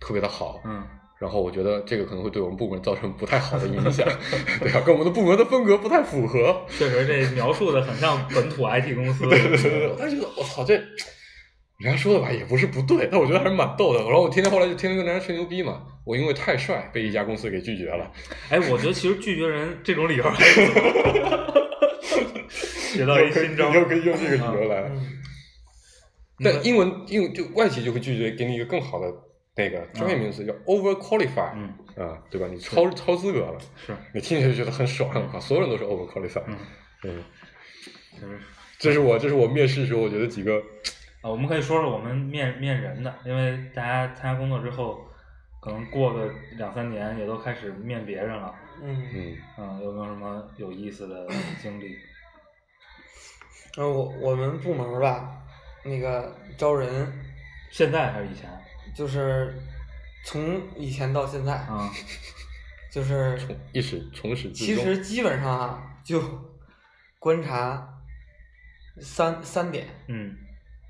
[0.00, 0.82] 特别的好，嗯
[1.18, 4.04] 然后我觉得这个可能会对我们部门造成不太好的影响，
[4.58, 6.66] 对啊，跟我们的部门的风格不太符合。
[6.76, 9.28] 确实这描述的很像本土 IT 公司。
[9.28, 10.76] 对对对对，我当时觉得我操，这
[11.78, 14.00] 人家说的吧也不是不对，但我觉得还是蛮逗的。
[14.04, 18.10] 然后我天天后来就天天跟人家吹牛逼嘛，我因为太帅被一家公司给拒绝了。
[18.50, 20.66] 哎，我觉得其实拒绝人这种理由还是
[22.96, 23.74] 学到一新招。
[23.74, 24.82] 又可以用这个理由来。
[24.82, 25.18] 嗯
[26.44, 29.06] 但英文英文就外企就会拒绝给你一个更好的
[29.54, 31.68] 那个专业名词叫 over qualify，嗯
[32.04, 32.48] 啊，对吧？
[32.50, 36.42] 你超超资格了，是，你听起来就觉得很爽，我靠，所有人都是 over qualify，
[37.04, 37.22] 嗯
[38.24, 38.40] 嗯，
[38.76, 40.60] 这是我这是我面试时候我觉得几个
[41.22, 45.06] 啊，我们可以说说我们面面人的，因为大家参加工作之后，
[45.60, 48.54] 可能过个两三年也都开始面别人了。
[48.82, 51.26] 嗯，嗯嗯，有没有什么有意思的
[51.60, 51.96] 经历？
[53.76, 55.40] 然后我我们部门吧，
[55.84, 56.90] 那个招人
[57.70, 58.50] 现在还是以前？
[58.94, 59.54] 就是
[60.24, 61.88] 从以前到现在，啊，
[62.90, 66.20] 就是从一始从始至其，实基本上啊，就
[67.18, 68.02] 观察
[69.00, 69.86] 三三点。
[70.08, 70.36] 嗯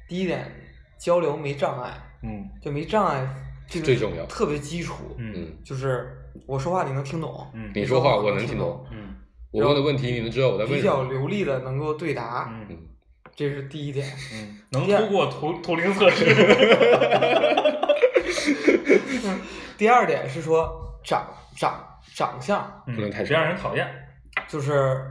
[0.08, 0.50] 第一点，
[0.98, 3.26] 交流没障碍，嗯就没障碍，
[3.68, 5.14] 这个最重要特别基础。
[5.18, 9.16] 嗯嗯，就是我说话你能听懂，嗯你说话我能听懂，嗯
[9.50, 12.78] 我问的问题你能知道我在问比较，流利的能够对答，嗯嗯，
[13.36, 14.06] 这是第一点。
[14.32, 16.24] 嗯，能通过图图灵测试。
[19.76, 20.70] 第二点是说
[21.04, 21.84] 长长
[22.14, 23.86] 长相，嗯不能太别让人讨厌。
[24.48, 25.04] 就是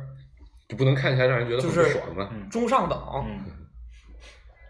[0.67, 3.39] 就不能看起来让人觉得很就是不爽嘛，嗯中上等，嗯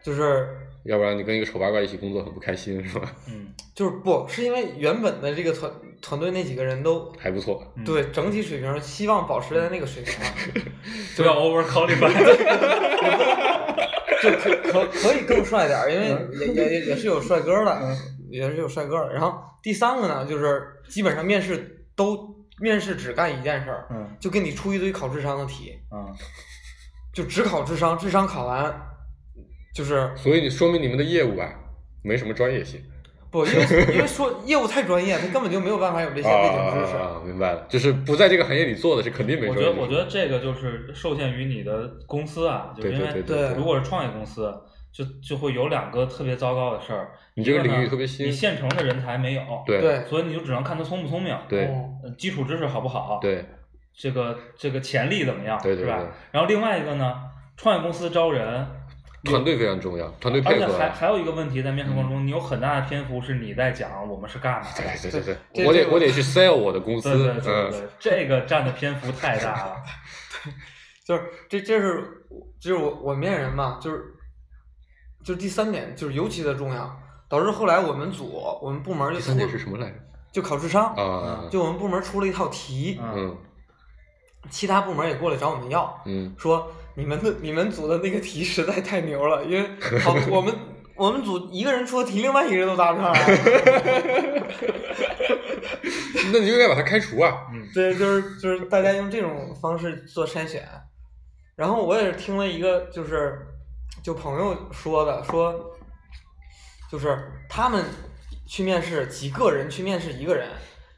[0.03, 0.47] 就是
[0.83, 3.11] 要不然你跟一个丑八怪一起工作很不开心是吧？
[3.27, 10.33] 嗯就是不是因为原本的这个团团队那几个人都还不错，嗯，对整体水平希望保持在那个水平啊，
[11.15, 12.11] 不要 over qualified。
[14.21, 17.97] 就可可可以更帅点儿，因为也也也也是有帅哥的，嗯
[18.29, 19.13] 也是有帅哥的。
[19.13, 19.33] 然后
[19.63, 26.13] 第三个呢，就是基本上面试都面试只干一件事儿，嗯就给你出一堆考智商的题，嗯
[27.13, 28.63] 就只考智商，智商考完
[29.73, 31.49] 就是所以你说明你们的业务啊
[32.03, 32.81] 没什么专业性。
[33.31, 36.97] 不，因为因为说业务太专业，他根本就没有办法有这些背景知识。
[36.97, 39.71] 啊，明白了，就是不在这个行业里做的是肯定没我觉得。
[39.71, 44.53] 我觉得这个就是受限于你的公司啊，就是因为对对对如果是创业公司，
[44.91, 47.11] 就就会有两个特别糟糕的事儿。
[47.35, 51.69] 你这个呢领域特别新你现成的人才没有，对对所以你就只能看他聪不聪明，对
[52.17, 53.45] 基础知识好不好，，对
[53.97, 56.05] 这个这个潜力怎么样，对对对是吧？
[56.33, 57.15] 然后另外一个呢，
[57.55, 58.67] 创业公司招人，
[59.23, 60.79] 团队非常重要，团队而且配合啊。
[60.79, 69.75] 还还有一个问题，在面试过程中，你有很大的篇幅是你在讲我们是干嘛的，对对对对，我得我得去 sell 我的公司，对对对对这个占的篇幅太大了。
[70.45, 70.53] 对
[71.03, 72.03] 就是这这是
[72.59, 74.03] 就是我我面人嘛，就是
[75.23, 78.27] 就是第三点就是尤其的重要，导致后来我们组
[78.61, 79.95] 我们部门就出第三点是什么来着？
[80.31, 83.37] 就考智商，啊，就我们部门出了一套题，嗯嗯
[84.49, 89.67] 其他部门也过来找我们要，嗯，说你们的你们组的那个题实在太牛了，因为
[90.01, 90.53] 好 我们
[90.93, 93.19] 我们组一个人出的题，另外一个人都答不上来。
[96.31, 97.47] 那你就应该把他开除啊。
[97.73, 100.63] 对，就是就是大家用这种方式做筛选，
[101.55, 103.47] 然后我也是听了一个就是
[104.03, 105.75] 就朋友说的，说
[106.91, 107.17] 就是
[107.49, 107.83] 他们
[108.45, 110.47] 去面试几个人去面试一个人，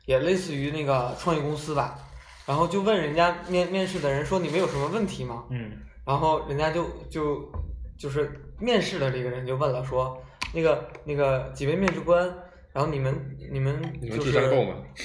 [0.05, 1.97] 也类似于那个创业公司吧，
[2.45, 5.45] 然后就问人家面面试的人说你们有什么问题吗？
[5.49, 5.71] 嗯
[6.05, 7.51] 然后人家就就
[7.97, 10.17] 就是面试的这个人就问了说，
[10.53, 12.25] 那个那个几位面试官，
[12.71, 14.31] 然后你们你们就是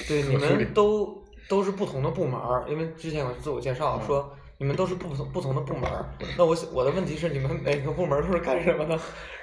[0.07, 6.05] 对， 你们都都是不同的部门儿，因为之前有自我介绍嗯说你们都是不同不同的部门儿。
[6.37, 8.99] 那我我的问题是你们每个部门儿都是干什么的？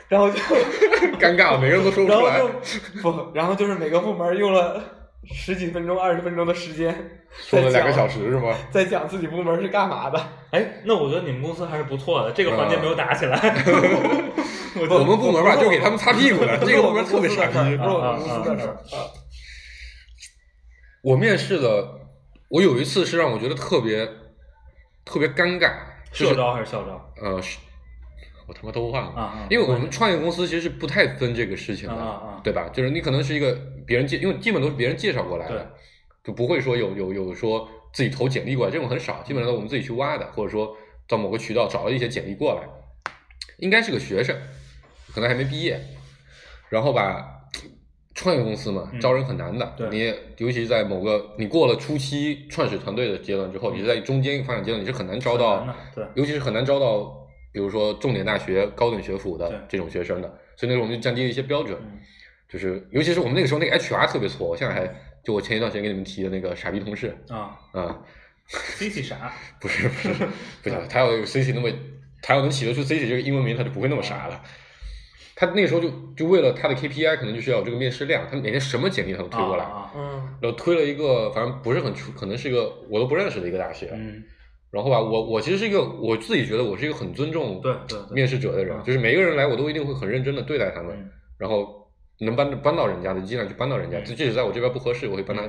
[0.08, 0.36] 然后就
[1.18, 2.52] 尴尬了，每个人都说不然后出来。
[2.52, 4.80] 就不，然后就是每个部门儿用了
[5.24, 6.94] 十几分钟、二十分钟的时间，
[7.32, 8.54] 说了两个小，时是吗？
[8.70, 10.28] 在讲自己部门是干嘛的。
[10.50, 13.36] 哎，那我觉得你们公司还是不错的，这个环节没有打起来。
[14.78, 17.88] 我我们部门吧，就给他们擦屁股的，这个部门特别傻逼不是。
[17.88, 19.08] 我们公司的事儿啊啊。
[21.02, 21.88] 我面试的，
[22.48, 24.06] 我有一次是让我觉得特别
[25.04, 25.72] 特别尴尬，
[26.12, 27.12] 就是社招还是校招？
[27.22, 27.58] 呃，是
[28.46, 32.68] 我他妈都忘了因为我们创业公司其实是不太分这个事情的，啊啊啊对吧？
[32.72, 35.74] 就是你可能是一个别人介，因为基本都是别人介绍过来的，
[36.22, 40.76] 就不会说有有有说自己投简历过来，这种很少，基本上都我们自己去挖的，或者说
[41.08, 42.62] 到某个渠道找了一些简历过来，
[43.58, 44.36] 应该是个学生，
[45.12, 45.80] 可能还没毕业，
[46.68, 47.32] 然后吧。
[48.18, 49.74] 创业公司嘛，嗯招人很难的。
[49.76, 49.98] 对你
[50.38, 55.68] 尤其是在某个你过了初期创始团队的阶段之后，你是在中间一个发展阶段，你是很难招到
[56.14, 57.25] 尤其是很难招到，
[57.56, 60.28] 比如说重点大学、高等学府的这种学生的。
[60.56, 61.98] 所以那时候我们就降低了一些标准，嗯
[62.46, 64.86] 就是尤其是我们那个时候那个 HR 特别挫，我现在还
[65.24, 67.98] 就我前一段时间给你们提的那个傻逼同事啊啊、
[68.46, 70.12] ，C C 傻， 不是不是
[70.62, 71.70] 不行，他要有 C C 那么，
[72.20, 74.42] 他要能起得出 C C 这个英文名，他就不会那么傻了。
[75.34, 83.90] 他那个时候就就为了他的 KPI，可能就是要有这个面试量，他每天什么简历他都推过来，啊啊嗯然后推了一个反正不是很出，可能是一个我都不认识的一个大学。
[83.92, 84.22] 嗯，
[84.76, 87.74] 然后吧，我我其实是一个我自己觉得我是一个很尊重对
[88.12, 88.84] 面试者的人，嗯。
[88.84, 91.10] 就是每一个人来我都一定会很认真的对待他们，嗯。
[91.38, 95.42] 然后能帮帮到人家的尽量去帮到人家，就即即使在我这边不合适，我会帮他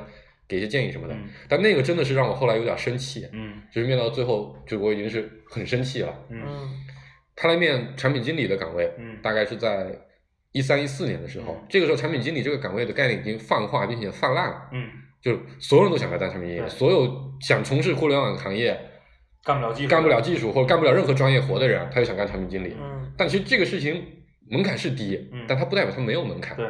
[0.48, 1.14] 给一些建议什么的。
[1.14, 1.28] 嗯。
[1.50, 3.62] 但那个真的是让我后来有点生气，嗯。
[3.70, 6.14] 就是面到最后，就我已经是很生气了。
[6.30, 6.42] 嗯。
[6.48, 6.70] 嗯
[7.36, 9.18] 他来面产品经理的岗位，嗯。
[9.22, 9.96] 大概是在
[10.54, 11.66] 一三一四年的时候，嗯。
[11.70, 14.90] 这个时候产品经理这个岗位的概念已经泛化并且泛滥了，嗯，
[15.22, 17.08] 就是所有人都想来当产品经理，所有
[17.40, 18.76] 想从事互联网行业
[19.48, 22.76] 干不了技术，干不了技术或者干不了任何专业活的人，他就想干产品经理。
[22.78, 23.14] 嗯。
[23.18, 24.04] 但其实这个事情
[24.50, 25.46] 门槛是低，嗯。
[25.48, 26.58] 但他不代表他没有门槛。
[26.58, 26.68] 对，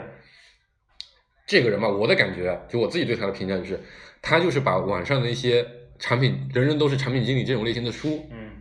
[1.48, 3.80] 这个人吧，我的感觉，就我自己对他的评价就是，
[4.22, 5.66] 他就是把网上的一些
[5.98, 8.52] 产品，人人都是产品经理这种类型的书嗯。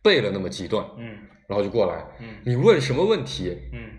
[0.00, 1.18] 背了那么几段，嗯。
[1.48, 2.28] 然后就过来，嗯。
[2.44, 3.90] 你问什么问题，嗯。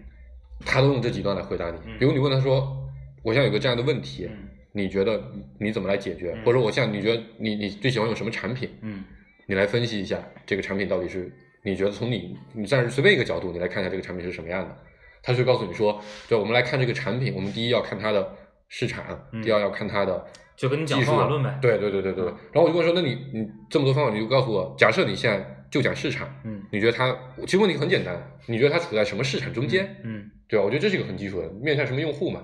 [0.65, 1.78] 他都用这几段来回答你。
[1.86, 1.99] 嗯。
[1.99, 2.74] 比如你问他说，
[3.22, 4.47] 我现在有个这样的问题，嗯。
[4.72, 5.22] 你觉得
[5.59, 6.32] 你怎么来解决？
[6.38, 6.45] 嗯。
[6.45, 8.70] 或者我现在你觉得你你最喜欢用什么产品？
[8.82, 9.03] 嗯
[9.48, 11.32] 你来分析一下这个产品到底是
[11.64, 14.78] 你觉得从你你暂时随便一个角度，你来看一下这个产品是什么样的。
[15.24, 18.36] 他就告诉你说，对，我们来看这个产品，我们第一要看它的
[18.70, 20.26] 市场，嗯第二要看它的
[20.56, 22.26] 就跟你讲技术方法论呗对对对对对。
[22.26, 29.98] 然后我就跟我说，那你你这么多方法，你就告诉我，假设你现在就讲市场，嗯你觉得它其实问题很简单，你觉得它处在什么市场中间？
[30.04, 30.64] 嗯对吧？
[30.64, 32.41] 我觉得这是一个很基础的，面向什么用户嘛。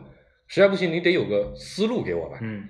[0.47, 2.37] 实在不行，你得有个思路给我吧。
[2.41, 2.67] 嗯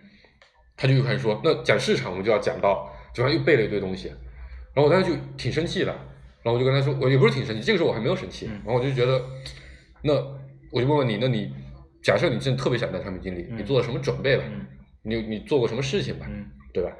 [0.75, 4.11] 他就又开始说，那讲市场我们就要讲到，就反正又背了一堆东西，
[4.73, 5.91] 然后我当时就挺生气的，
[6.41, 9.21] 然后我就跟他说，我也不是挺生气，这个时候我还没有生气，嗯然后我就觉得，
[10.01, 10.13] 那
[10.71, 11.51] 我就问问你，那你
[12.01, 14.43] 假设你真的特别想当产品经理，嗯你做了什么准备吧？
[14.47, 14.65] 嗯
[15.05, 16.25] 你你做过什么事情吧？
[16.29, 16.91] 嗯对吧？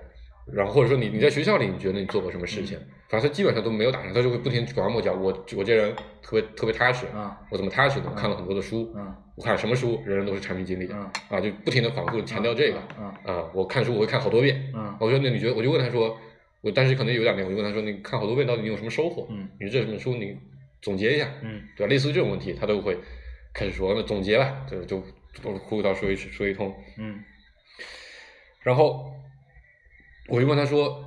[0.51, 2.77] 然后或者说你你在学校里你觉得你做过什么事嗯情？
[3.09, 5.13] 反正他基本上都没有打算，他就会不停地拐弯抹角。
[5.13, 8.07] 我我这人特别特别踏实，啊我怎么踏实呢？
[8.09, 10.99] 我看了很多的书，嗯我看什么书，人人都是产品经理，嗯
[11.29, 13.05] 啊，就不停的反复强调这个，嗯
[13.35, 16.17] 啊，我看书我会看好多遍，嗯我说那你觉得，我就问他说，
[16.63, 19.27] 我当时可能有点累，我就问他说，你看好多遍到底你有什么收获？
[19.29, 20.37] 嗯你这本书你
[20.81, 21.89] 总结一下，嗯对吧？
[21.89, 22.97] 类似于这种问题，他都会
[23.53, 25.03] 开始说，那总结吧，就就
[25.43, 27.21] 就胡叨说一说一通，嗯
[28.61, 29.13] 然后
[30.29, 31.03] 我就问他说，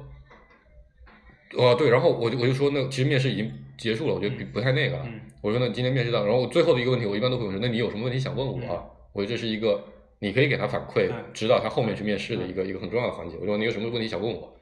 [1.54, 5.04] 哦对，然后我就我就说，那其实面试已经结束了，我觉得不不太那个了。
[5.06, 8.84] 嗯我说那今天面试到，然后我最后的一个问题，我一般都会问说，那你有什么问题想问我、啊？
[9.12, 9.84] 我觉得这是一个
[10.18, 13.36] 你可以给他反馈，指导他后面去面试的一个一个很重要的环节。
[13.40, 14.55] 我说你有什么问题想问我？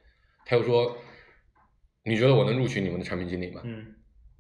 [0.46, 0.96] 他又说，
[2.04, 3.60] 你觉得我能录取你们的产品经理吗？
[3.64, 3.86] 嗯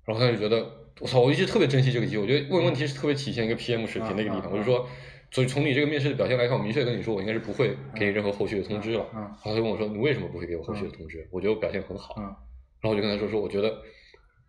[0.06, 2.22] 然后他就觉得，我操，我一直特别珍惜这个机会。
[2.22, 4.52] 我觉得问问题是特别体现一个 PM 水平的一个地方。
[4.52, 4.86] 我就说，
[5.30, 9.06] 所以从你这个面试的表现来看，我明确跟你说，我应该是不会给你任何后续的通知了。
[9.14, 11.26] 嗯然后他就问我说，你为什么不会给我后续的通知？
[11.32, 12.14] 我觉得我表现很好。
[12.18, 13.74] 嗯然后我就跟他说说，我觉得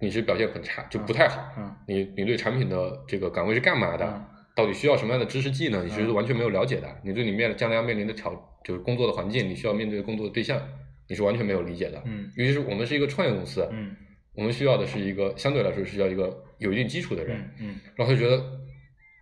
[0.01, 1.41] 你是表现很差，就不太好。
[1.57, 4.05] 嗯你你对产品的这个岗位是干嘛的？
[4.05, 4.25] 嗯
[4.57, 5.85] 到底需要什么样的知识技能？
[5.85, 6.87] 你其实嗯完全没有了解的。
[7.03, 8.33] 你对你面将来要面临的挑
[8.63, 10.61] 就是工作的环境，你需要面对的工作的对象，
[11.07, 12.01] 你是完全没有理解的。
[12.05, 13.95] 嗯尤其是我们是一个创业公司，嗯
[14.33, 17.37] 我们需要的是一个相对来说是需要一个有一定基础的人。
[17.59, 18.43] 嗯嗯然后他就觉得，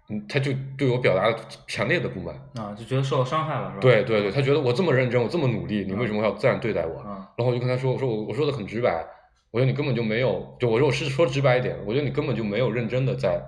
[0.09, 2.35] 嗯，他就对我表达了强烈的不满。
[2.55, 3.79] 啊，就觉得受到伤害了是吧？
[3.81, 6.99] 对对对，他觉得我这么认真，我这么努力，你为什么要这样对待我？
[7.01, 9.05] 啊然后我就跟他说，我说我我说的很直白，
[9.51, 13.41] 我觉得你根本就没有，就我说我是说直白一点，我觉得你根本就没有认真的在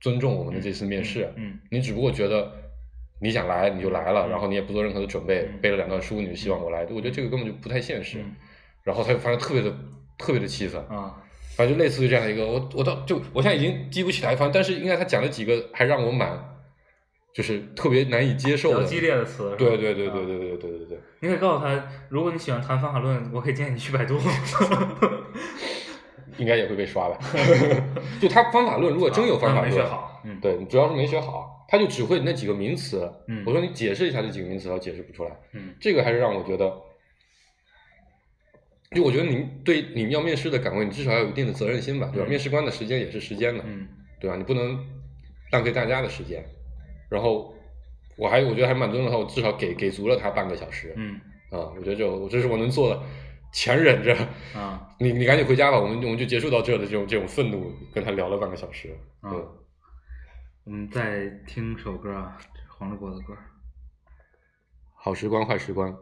[0.00, 2.52] 尊重我们的这次面试，嗯你只不过觉得
[3.20, 8.18] 你想来你就来了，嗯然后你也不做任何的准备，嗯背了两段书你就希望我来，我觉得这个根本就不太现实。
[8.18, 8.34] 嗯
[8.82, 9.70] 然后他就发现特别的
[10.16, 11.14] 特别的气愤，啊
[11.54, 16.30] 反正就类似于这样一个，我我到就我现在已经记不起来，反正但是应该他讲了几个还让我蛮
[17.34, 20.98] 就是特别难以接受的激烈的词对对对对啊对对对对对对。
[21.20, 24.18] 你可以告诉他，如果你喜欢谈方法论，我可以建议你去百度。
[26.38, 27.18] 应该也会被刷吧。
[28.18, 33.10] 就他方法论，如果真有方法论没论，学好，嗯，对，主要是没学好，他就只会那几个名词。
[33.28, 35.30] 嗯我说你解释一下这几个名词，他解释不出来。
[35.52, 36.68] 嗯这个还是让我觉得，
[38.90, 42.26] 就我觉得你对你们要面试的岗位，你至少要有一定的责任心吧，对吧？
[42.26, 43.86] 嗯面试官的时间也是时间的，嗯
[44.18, 44.36] 对吧？
[44.36, 44.84] 你不能
[45.52, 46.44] 浪费大家的时间。
[47.08, 47.54] 然后
[48.16, 50.92] 我还我觉得还蛮尊重他，我至少给给足了他半个小时。
[50.96, 53.00] 嗯啊，我觉得这我这是我能做的，
[53.52, 54.14] 强忍着。
[54.54, 58.90] 啊你你赶紧回家吧，我们我们就结束到这的这种这种愤怒，跟他聊了半个小时。
[59.20, 59.48] 啊嗯，
[60.70, 63.36] 我们再听首歌啊，黄立国的歌。
[64.94, 65.98] 好时光，坏时光。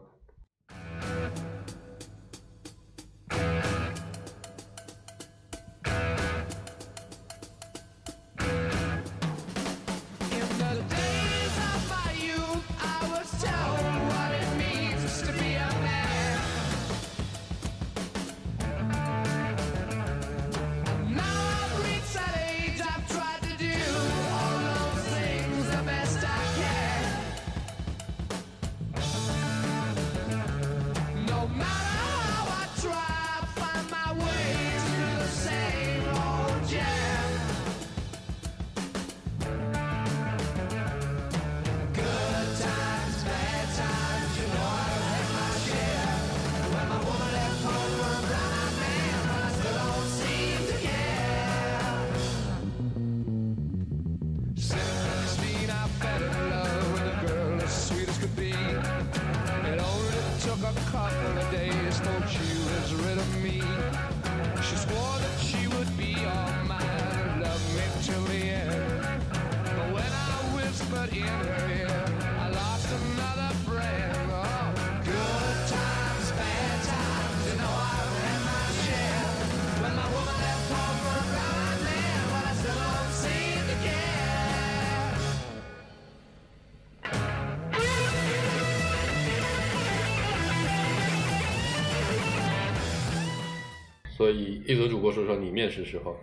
[94.29, 96.15] 所以一则主播说说你面试时候，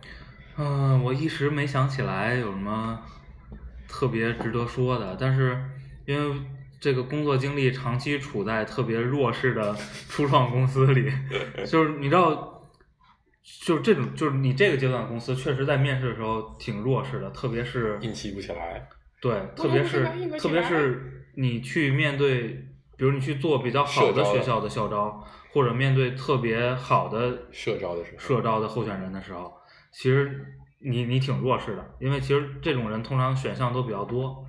[0.56, 3.02] 嗯，我一时没想起来有什么
[3.88, 5.60] 特别值得说的，但是
[6.04, 6.40] 因为
[6.78, 9.74] 这个工作经历长期处在特别弱势的
[10.08, 11.10] 初创公司里，
[11.66, 12.70] 就是你知道，
[13.64, 18.88] 就是这种，就是你这个阶段公司确实在面试的时候挺弱势的，特别是硬气不起来。
[19.20, 20.04] 对，特别是
[20.38, 25.22] 特别是你去面对，比如你去做比较好的学校的校招，
[25.52, 29.52] 或者面对特别好的社招的时候社招的候选人的时候，
[29.92, 30.46] 其实
[30.80, 34.44] 你你挺弱势的，因为其实这种人通常选项都比较多，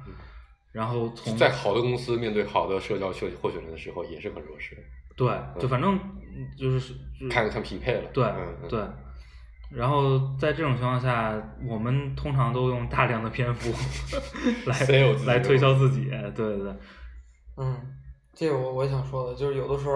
[0.71, 4.77] 然后从在好的公司面对好的社交候候选人的时候，也是很弱势，
[5.15, 5.27] 对，
[5.59, 5.99] 就反正
[6.57, 8.09] 就是就是看看匹配了。
[8.13, 8.25] 对
[8.69, 8.79] 对。
[9.69, 11.35] 然后在这种情况下，
[11.67, 13.69] 我们通常都用大量的篇幅
[14.65, 14.79] 来
[15.25, 16.73] 来推销自己，对对对，
[17.57, 17.77] 嗯，
[18.39, 19.95] 这个我我想说的，就是有的时候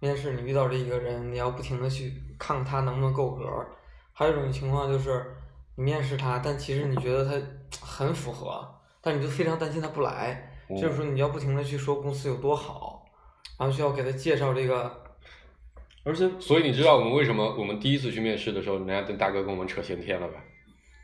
[0.00, 3.68] 面试你遇到这一个人，你要不停的去看看他能不能够格儿。
[4.14, 5.36] 还有一种情况就是
[5.76, 8.66] 你面试他，但其实你觉得他很符合，
[9.02, 10.50] 但你就非常担心他不来。
[10.70, 13.04] 嗯这个时候你要不停的去说公司有多好，
[13.58, 14.90] 然后需要给他介绍这个。
[16.04, 20.40] 而且所以你知道我们为什么我们第一次去面试的时候，人家跟大哥跟我们扯闲天了吧？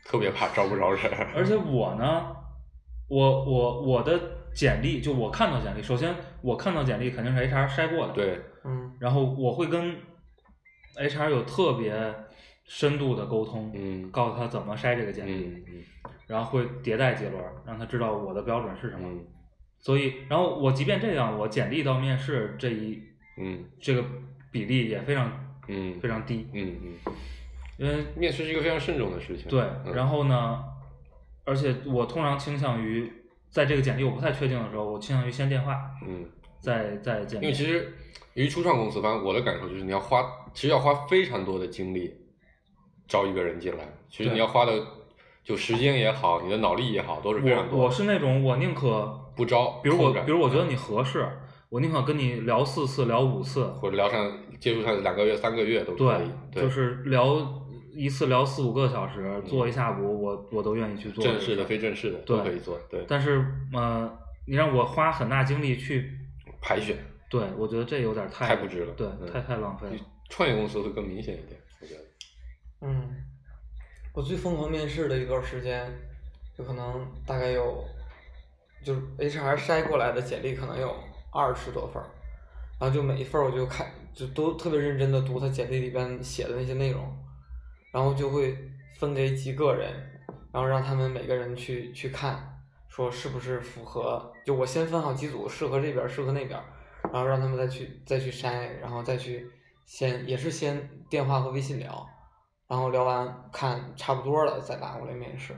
[0.03, 1.13] 特别怕招不着人。
[1.35, 2.35] 而且我呢，
[3.07, 4.19] 我我我的
[4.53, 8.91] 简历就我看到简历，首先我看到简历肯定是 HR 筛过的，，对，嗯。
[8.99, 9.95] 然后我会跟
[10.97, 12.13] HR 有特别
[12.65, 15.63] 深度的沟通，嗯告诉他怎么筛这个简历，嗯。
[15.67, 15.83] 嗯。
[16.27, 19.07] 然后会迭代几轮，让他知道我的标准是什么。
[19.07, 19.25] 嗯。
[19.79, 23.01] 所以，然后我即便这样，我简历到面试这一
[23.37, 24.03] 嗯这个
[24.51, 25.31] 比例也非常
[25.67, 25.99] 嗯。
[25.99, 26.77] 非常低，嗯。
[26.85, 27.13] 嗯，
[27.77, 29.47] 因为面试是一个非常慎重的事情。
[29.49, 29.93] 对，嗯。
[29.95, 30.63] 然后呢，
[31.45, 33.11] 而且我通常倾向于
[33.51, 35.77] 在这个简历我不太确定的时候，我倾向于先电话，
[36.07, 36.25] 嗯，
[36.59, 37.43] 再再见面。
[37.43, 37.93] 因为其实
[38.33, 42.11] 由于初创公司，反正我的感受就是你要花，其实要花非常多的精力
[43.07, 44.71] 招一个人进来，其实你要花的
[45.43, 47.77] 就时间也好，你的脑力也好，都是非常多。
[47.77, 51.27] 我我是那种我宁可不招，比如我比如我觉得你合适，
[51.67, 56.31] 我宁可跟你聊四次聊五次，或者聊上接触上两个月、三个月都可以。
[56.53, 57.60] 对，就是聊
[57.93, 62.79] 一次聊四五个小时，做一下午，我我都愿意去做正式的、非正式的都可以做。
[62.89, 64.11] 对，但是呃，
[64.45, 66.11] 你让我花很大精力去，
[66.61, 66.97] 排选
[67.29, 68.93] 对我觉得这有点太太不值了。
[68.93, 69.95] 对，嗯太太浪费了。
[70.29, 72.01] 创业公司会更明显一点，我觉得。
[72.81, 73.09] 嗯，
[74.13, 75.91] 我最疯狂面试的一段时间，
[76.57, 77.83] 就可能大概有，
[78.83, 80.95] 就是 HR 筛过来的简历可能有
[81.31, 82.09] 二十多份儿，
[82.79, 87.01] 然后就每一份儿我就看，就都特别认真的读他简历里边写的那些内容，
[87.91, 88.57] 然后就会
[88.97, 89.91] 分给几个人，
[90.51, 96.63] 然后让他们每个人去去看，说是不是符合，就我先分好几组，适合这边儿，适合那边儿，
[97.11, 99.47] 然后让他们再去再去筛，然后再去
[99.85, 102.07] 先也是先电话和微信聊。
[102.67, 105.53] 然后聊完看差不多了再拉过来面试。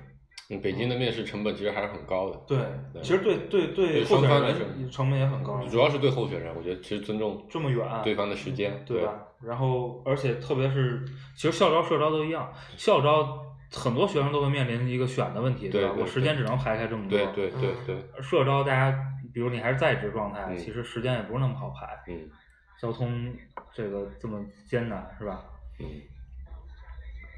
[0.49, 2.41] 嗯，北京的面试成本其实还是很高的。
[2.47, 2.57] 对，
[2.91, 9.27] 对其实对对对对候选双方的人成本也很高，主要是对候选人，我觉得其实尊重这么远对方的时间，对吧？
[9.45, 11.03] 然后，而且特别是，
[11.35, 13.39] 其实校招、社招都一样，校招
[13.71, 15.71] 很多学生都会面临一个选的问题，吧？
[15.71, 17.17] 对吧我时间只能排开这么多。
[17.17, 18.97] 对对对对，社招大家，
[19.33, 22.29] 比如你还是在职状态，嗯其实时间也不是那么好排，嗯
[22.79, 23.33] 交通
[23.73, 25.43] 这个这么艰难，是吧？
[25.79, 25.85] 嗯，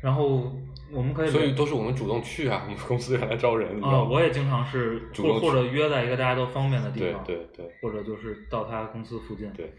[0.02, 0.52] 然后
[0.92, 4.12] 我们可以所以都是我们主动去啊，我们公司也来招人，你知啊，道吗？
[4.12, 9.74] 我也经常是主或或者约在一个大家都方便的地对方，对对或者就是到他公司附近，对。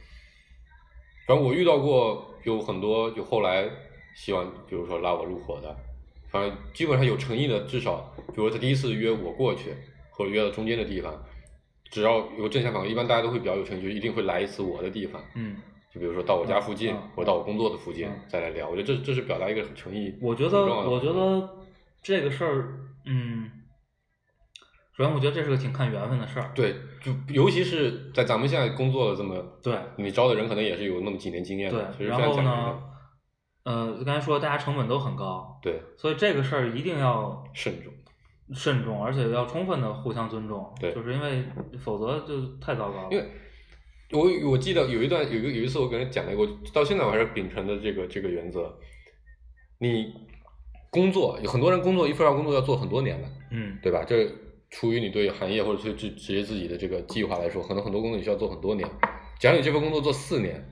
[1.26, 3.68] 反正我遇到过有很多，就后来
[4.14, 5.76] 希望，比如说拉我入伙的，
[6.28, 9.74] 反正基本上有诚意的，至少，比如说他第一次约我过去，
[10.10, 11.12] 或者约到中间的地方，
[11.90, 15.20] 只要有正向反馈，一般大家都会比较有诚意，就一定会来一次我的地方。
[15.34, 15.56] 嗯，
[15.92, 20.14] 就比如说到我家附近，或者到我工作的附近、嗯再来聊，我觉得这这是表达一个很诚意。
[20.20, 21.48] 我觉得，我觉得
[22.02, 23.50] 这个事儿，嗯，
[24.97, 32.82] 首先我觉得这是个挺看缘分的事儿，对，就尤其是在咱们现在工作了这么，对你招的人可能也是有那么几年经验的，对，然后呢，
[33.64, 37.92] 呃，刚才说大家成本都很高，对，所以这个事儿一定要慎重。
[38.55, 41.44] 慎重，而且要充分的互相尊重，对就是因为
[41.80, 43.28] 否则就太糟糕了，因为
[44.12, 48.72] 我我记得有一段有一个有一次我跟人讲了一个，我到现在我还是秉承的这个这个原则。
[49.80, 50.14] 你
[50.90, 54.05] 工作有很多人工作一份儿工作要做很多年的，嗯对吧？
[54.07, 54.30] 这
[54.78, 58.86] 出于你对行业或者对职职业自己的这个计划来说，可能很多工作你需要做很多年。
[59.40, 60.62] 假如你这份工作做四年，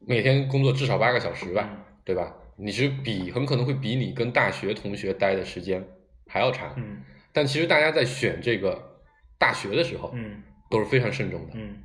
[0.00, 2.34] 每天工作至少八个小时吧，嗯对吧？
[2.56, 5.86] 你是比很可能会比你跟大学同学待的时间
[6.26, 6.72] 还要长。
[6.78, 7.02] 嗯
[7.34, 9.02] 但其实大家在选这个
[9.38, 11.52] 大学的时候，嗯都是非常慎重的。
[11.52, 11.76] 嗯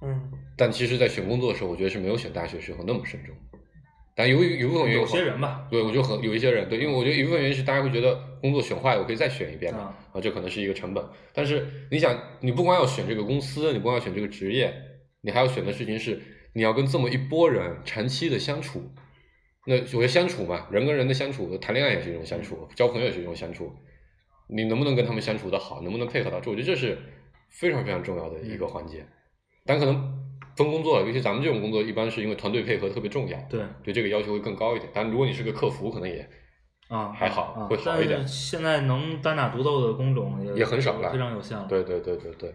[0.00, 3.36] 嗯但其实，在选工作的时候，我觉得是没有选大学时候那么慎重。
[4.18, 11.04] 但由于有一部分原因，有些人吧，对我就很有一些人对，因为我觉得有一部分原因是大家会觉得工作选坏了，我可以再选一遍嘛，啊啊，这可能是一个成本。
[11.34, 14.72] 但是你想，你不光要选这个公司，你不光要选这个职业，
[15.20, 16.18] 你还要选的事情是，
[16.54, 18.82] 你要跟这么一波人长期的相处。
[19.66, 23.70] 那所谓相处嘛，人跟人的相处，谈恋爱也是一种相处，交朋友也是一种相处。
[24.48, 26.96] 你能不能跟他们相处的好，能不能配合到，这我觉得这是
[27.50, 29.04] 非常非常重要的一个环节。
[29.64, 30.25] 但可能
[30.56, 34.90] 分工作，尤其咱们这种工作，一般是因为团队配合特别重要，对对这个要求会更高一点。
[34.94, 36.28] 但如果你是个客服，可能也
[36.88, 41.66] 啊，还好啊会好一点现在能单打独斗的工种也也很少了非常有限了。
[41.68, 42.54] 对对对对对。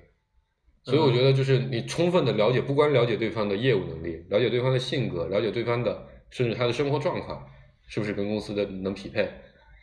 [0.84, 7.46] 所以我觉得就是你充分的了解，不光了解对方的业务能力，了解对方的性格，了解对方的甚至他的生活状况，
[7.88, 9.30] 是不是跟公司的能匹配，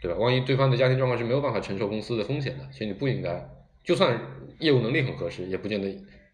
[0.02, 0.18] 对吧？
[0.18, 3.48] 万一对方的家庭状况是没有办法承受公司的风险的，其实你不应该，
[3.84, 4.20] 就算
[4.58, 5.88] 业务能力很合适，也不见得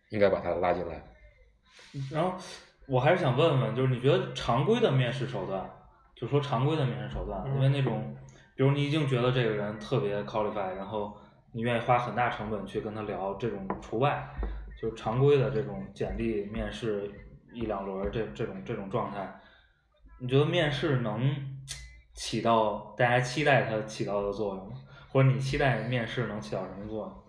[0.09, 1.05] 应该把他拉进来。
[2.11, 2.35] 然后
[2.87, 5.69] 我还是想问问，就是你觉得常规的面试手段，
[6.15, 8.15] 就说常规的面试手段，嗯因为那种，
[8.57, 11.17] 比如你已经觉得这个人特别 qualify，然后
[11.53, 14.29] 你愿意花很大成本去跟他聊，这种除外，
[14.81, 17.11] 就是常规的这种简历面试
[17.53, 19.41] 一两轮儿这这种这种状态，
[20.19, 21.35] 你觉得面试能
[22.15, 24.77] 起到大家期待它起到的作用吗？
[25.09, 27.24] 或者你期待面试能起到什么作用？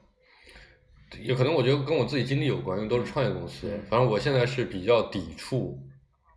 [1.21, 3.83] 也可能我觉得跟我自己经历有关，因为都是创业公司嗯。
[3.89, 5.79] 反正我现在是比较抵触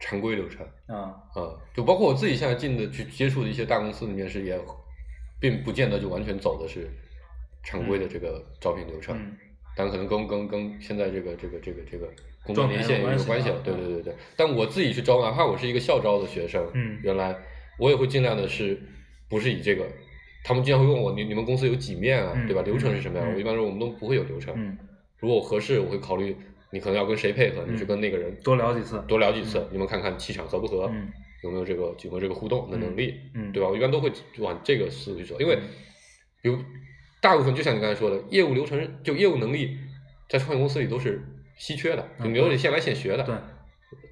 [0.01, 4.61] 常规流程啊，啊、就包括我自己现在进的去接触的一些大公司里面是，也
[5.41, 6.89] 并不见得就完全走的是
[7.63, 9.17] 常规的这个招聘流程。
[9.17, 9.37] 嗯
[9.77, 12.09] 但可能跟跟跟现在这个这个这个这个
[12.43, 13.61] 工作年限有关系也有关系了。
[13.63, 14.17] 对对对对。
[14.35, 17.37] 但我自己去招，哪怕我是一个校招的学生，嗯原来
[17.79, 18.83] 我也会尽量的是，
[19.29, 19.87] 不是以这个。
[20.45, 22.63] 他们经常会问我，你你们公司有几面啊，嗯对吧？
[22.63, 23.29] 流程是什么样？
[23.29, 24.55] 嗯我一般说我们都不会有流程。
[24.57, 24.77] 嗯，
[25.19, 26.37] 如果合适，我会考虑
[26.71, 31.09] 你可能要跟谁配合，你去跟那个人多聊几次多聊几次，你们看看气场合不合，嗯
[31.43, 33.69] 有没有这个有没有这个互动的能力，嗯对吧？
[33.69, 35.57] 我一般都会往这个思路去走，因为
[36.43, 36.59] 比如
[37.21, 39.77] 大部分就像你刚才说的，业务流程就业务能力，
[40.29, 41.23] 在创业公司里都是
[41.57, 43.23] 稀缺的，嗯你都得现来现学的。
[43.25, 43.35] 对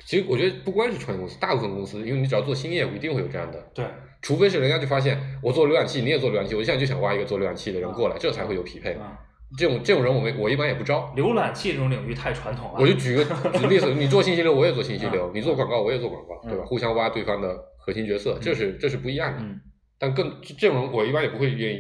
[0.05, 3.59] 其实我觉得不光是创业公司，大部分公司，因为你只要做新业务，一定会有这样的。
[3.75, 3.85] 对，
[4.23, 8.93] 除非是人家就发现我做浏览器，你也做浏览器，我现在就想挖一个做浏览器的人过来，这才会有匹配。
[8.95, 9.19] 啊，
[9.59, 11.13] 这种这种人我们我一般也不招。
[11.17, 12.77] 浏览器这种领域太传统了。
[12.79, 16.65] 我就举个 举个例子，你做信息流，我也做信息流嗯；你做广告，我也做广告，对吧？
[16.65, 19.41] 嗯互相挖对方的核心角色，这是这是不一样的。
[19.43, 19.61] 嗯
[19.99, 21.79] 但更这种人，我一般也不会愿意，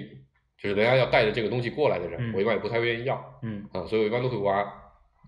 [0.58, 4.64] 就是人家要带着这个东西过来的人，嗯我一般也不太愿意要嗯啊，所以我一般都会挖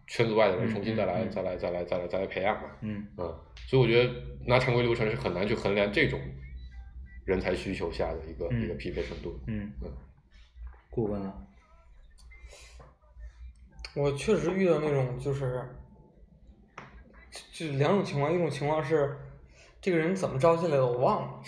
[0.09, 2.71] 圈子外的人，嗯重新再来、再来再来再来再来培养嘛。
[2.81, 3.29] 嗯啊，
[3.67, 4.13] 所以我觉得
[4.47, 6.19] 拿常规流程是很难去衡量这种
[7.25, 9.39] 人才需求下的一个、嗯一个匹配程度。
[9.47, 9.93] 嗯嗯，
[10.91, 11.33] 顾问呢？
[13.95, 15.61] 我确实遇到那种就是，
[17.53, 19.17] 就就两种情况，一种情况是，
[19.81, 21.43] 这个人怎么招进来的我忘了，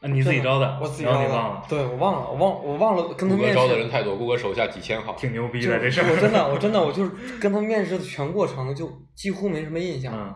[0.00, 5.14] 啊，你自己招的，我自己招的，然后你忘了，对我忘了，我忘我忘了跟他面试招的人太多，谷歌手下几千号。
[5.14, 6.10] 挺牛逼就的这事儿。
[6.10, 10.34] 我真的我 真的我就是跟他面试的全过程就几乎没什么印象，嗯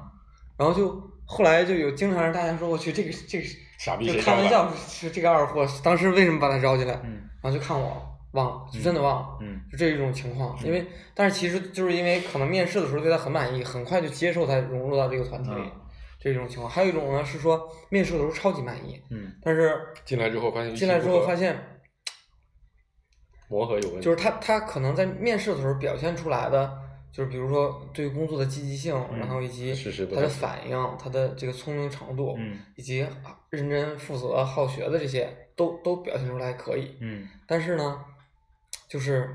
[0.57, 3.45] 然后就后来就有经常让大家说我去这个这个
[3.79, 4.21] 傻逼就？
[4.21, 6.95] 开玩笑，是这个二货，当时为什么把他招进来？
[7.05, 8.01] 嗯然后就看我
[8.33, 10.57] 忘了，就真的忘了，嗯就这一种情况。
[10.65, 15.71] 因为，但是其实就是因为可能面试的时候对他很满意，很快就接受他融入到这个团体里，嗯
[16.33, 16.71] 这种情况。
[16.71, 21.81] 还有一种呢是说面试的时候超级满意，嗯但是进来之后发现进来之后发现现，
[23.49, 26.79] 磨合有问题，就是他他可能在面试的时候表现出来的，
[27.13, 29.75] 就是比如说对工作的积极性，嗯然后以及
[30.15, 33.07] 他的反应，他的这个聪明程度，嗯以及
[33.51, 36.97] 认真负责、好学的这些，都都表现出来可以。
[37.01, 38.05] 嗯但是呢，
[38.89, 39.29] 就是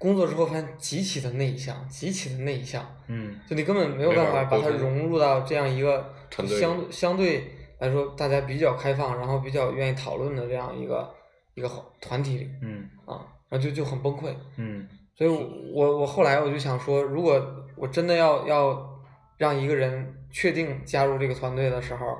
[0.00, 3.38] 工作之后发现极其的内向，极其的内向，嗯。
[3.46, 6.10] 就你根本没有办法把它融入到这样一个
[6.48, 11.14] 相相对来说大家比较开放，然后比较愿意讨论的这样一个
[11.54, 11.70] 一个
[12.00, 12.50] 团体里。
[12.62, 12.88] 嗯。
[13.04, 13.20] 啊，
[13.50, 14.34] 然后就就很崩溃。
[14.56, 14.88] 嗯。
[15.14, 15.38] 所以我，
[15.74, 17.38] 我我后来我就想说，如果
[17.76, 18.98] 我真的要要
[19.36, 22.16] 让一个人确定加入这个团队的时候，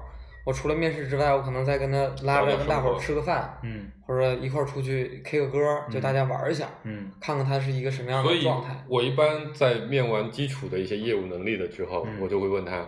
[0.51, 8.85] 我除了面试之外，我可能再跟他拉着跟大伙儿吃个饭，嗯或者一块儿出去 K 个歌儿，就嗯大家玩一下，嗯看看他是一个什么样的状态。
[8.89, 12.85] 我一般在面完基础的一些业务能力了之后，嗯我就会问他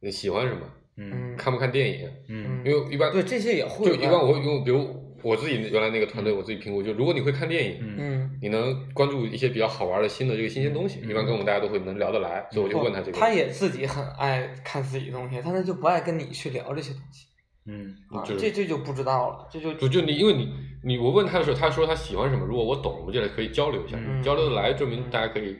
[0.00, 0.60] 你喜欢什么，
[0.96, 2.10] 嗯嗯，看不看电影？
[2.28, 4.84] 嗯因为一般对这些也会就一般我会用，比如
[5.22, 8.13] 我自己原来那个团队，我自己评估，就如果你会看电影，嗯嗯，
[8.44, 13.18] 你能关注一些比较好玩的新的这个新鲜东西，嗯一般跟我们大家都会能聊得来，所以我就问他这个。
[13.18, 17.24] 他也自己很爱看自己的东西，但他就不爱跟你去聊这些东西
[17.64, 20.52] 嗯啊，这这就不知道了，这就就就你，因为你
[20.84, 25.56] 你我问他的时候，他说他喜欢什么，如果我懂，我们就来可以交流一下，嗯交流的来，证明大家可以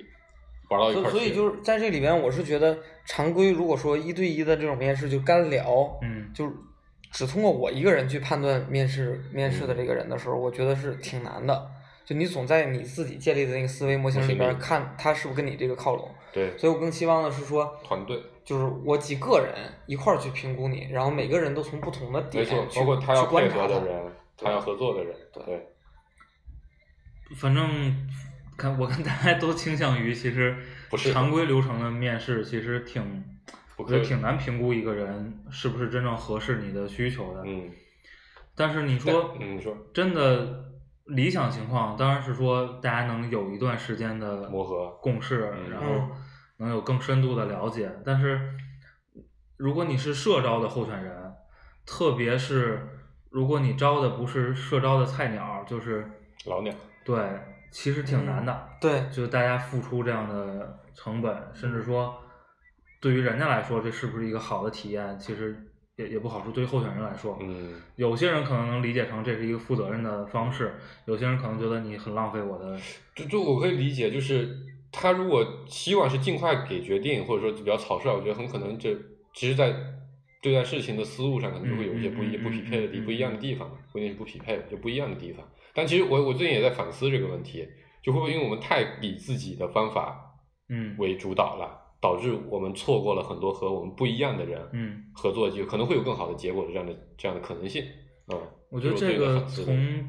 [0.68, 1.11] 玩到一块儿去。
[1.11, 2.76] 所以就是在这里边，我是觉得
[3.07, 6.53] 常规如果说一对一的这种面试就干聊，嗯就
[7.11, 11.70] 只通过我一个人去判断面试面试嗯的这个人的时候，我觉得是挺难的。
[12.05, 16.57] 就你总在你自己建立的那个思维模型里边看他是不是跟你这个靠拢，对。
[16.59, 19.55] 所以我更希望的是说，团队，就是我几个人
[19.87, 23.69] 一块儿去评估你，然后每个人都从不同的没点，去包括他要观察他。
[23.69, 25.67] 配合的人，他要合作的人，对对，
[27.37, 28.09] 反正
[28.59, 30.57] 看我看大家都倾向于，其实
[31.13, 33.25] 常规流程的面试，其实挺，
[33.77, 37.43] 我觉得挺难评估一个人是不是真正合适你的需求的。
[37.47, 37.71] 嗯，
[38.55, 39.75] 但是你说，嗯你说。
[39.95, 40.65] 真的
[41.07, 46.09] 理想情况，当然是说大家能有一段时间的磨合共事，嗯然后
[46.57, 47.91] 能有更深度的了解。
[48.05, 48.55] 但是
[49.57, 51.33] 如果你是社招的候选人，
[51.85, 52.89] 特别是
[53.31, 56.11] 如果你招的不是社招的菜鸟，就是
[56.47, 56.73] 老鸟，
[57.05, 57.17] 对，
[57.71, 58.69] 其实挺难的。
[58.81, 62.17] 对，就大家付出这样的成本，甚至说
[63.01, 66.53] 对于人家来说，这是不是一个好的体验，其实也也不好说。
[66.53, 70.75] 对于候选人来说，嗯，有些人可能能理解成这是一个负责任的方式，
[71.07, 72.79] 有些人可能觉得你很浪费我的。
[73.15, 74.57] 就就我可以理解，就是
[74.91, 78.95] 他如果希望是尽快给决定，或者说比较草率，我觉得很可能这
[79.33, 79.75] 其实，在
[80.43, 85.47] 对待事情的思路上，可能就会有一些不一不匹配的地不一样的地方，不一定是不匹配，就不一样的地方。
[85.73, 87.67] 但其实我我最近也在反思这个问题，
[88.03, 90.37] 就会不会因为我们太以自己的方法
[90.69, 97.83] 嗯为主导了，导致我们错过了很多和我们不一样的人嗯，合作的机会，可能会有更好的结果的这样的这样的可能性。
[98.31, 98.39] 嗯，
[98.69, 100.07] 我觉得这个 从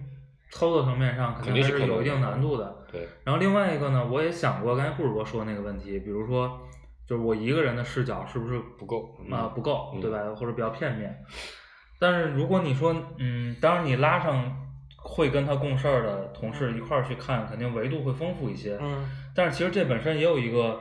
[0.51, 2.85] 操作层面上肯肯定还是有一定难度的。
[2.91, 6.59] 对，然后另外一个呢，我也想过刚才顾主播说的那个问题，比如说，
[7.07, 10.19] 就是我一个人的视角是不是不够啊、嗯不够，嗯对吧？
[10.35, 11.17] 或者比较片面。
[11.97, 14.53] 但是如果你说，嗯，当然你拉上
[14.97, 18.77] 会跟他共事儿的同事一块儿去看，肯定维度会丰富一些。
[18.81, 20.79] 嗯但是其实这本身也有一个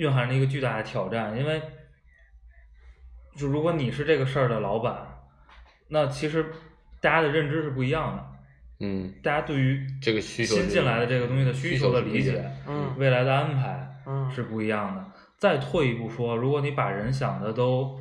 [0.00, 1.60] 蕴含着一个巨大的挑战，因为
[3.36, 5.06] 就如果你是这个事儿的老板，
[5.88, 6.46] 那其实
[7.02, 15.04] 大家的认知是不一样的，嗯，大家对于这个需求新进来的这个东西的需求的理解嗯未来的安排嗯是不一样的。
[15.36, 18.00] 再退一步说，如果你把人想的都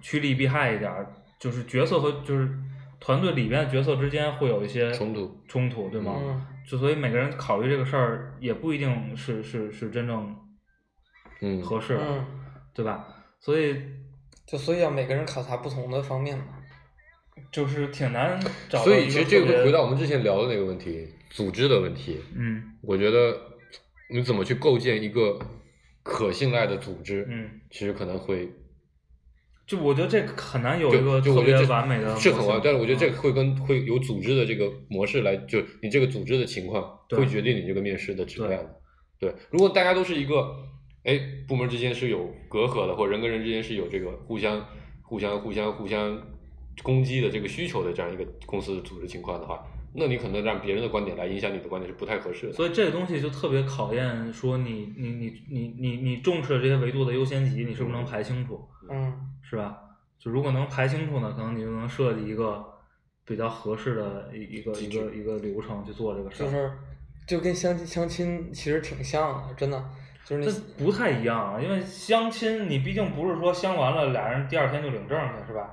[0.00, 2.48] 趋利避害一点儿，就是角色和就是
[2.98, 6.14] 团队里边的角色之间会有一些冲突冲突，对吗？
[6.22, 10.34] 嗯就所以每个人考虑这个事儿也不一定是是是真正
[11.44, 12.24] 嗯合适，嗯，
[12.72, 13.06] 对吧？
[13.38, 13.76] 所以
[14.46, 16.44] 就所以要每个人考察不同的方面嘛。
[17.50, 22.20] 就是挺难找到所以其实这个回到我们之前聊的那个问题，组织的问题。
[22.34, 23.36] 嗯我觉得
[24.08, 25.38] 你怎么去构建一个
[26.04, 28.48] 可信赖的组织，嗯，其实可能会
[29.66, 38.80] 就我觉得这个很难有就一个特别就我觉得这完美的是很完，但是我觉得这嗯个会跟会有组织的这个模式来，就你这个组织的情况对会决定你这个面试的质量的。
[39.18, 40.54] 对，如果大家都是一个，
[41.04, 44.66] 哎，部门之间是有隔阂的，或者人跟人之间是有这个互相、
[45.02, 46.20] 互相、互相、互相
[46.82, 52.52] 攻击的这个需求的这样一个公司的组织情况的话，那你可能让别人的观点来影响你的观点是不太合适的。
[52.52, 59.78] 所以这个东西就特别考验说你你你你你你重视这些维度的优先级，你是不是能排清楚，嗯是吧？
[60.18, 62.64] 就如果能排清楚呢，可能你就能设计一个
[63.26, 66.46] 比较合适的一一个一个一个流程去做这个事儿。
[66.46, 66.72] 就是
[67.26, 69.84] 就跟相亲相亲其实挺像的，真的
[70.24, 75.70] 就是这不太一样啊，因为相亲你毕竟不是说相完了俩人第二天就领证去，是吧？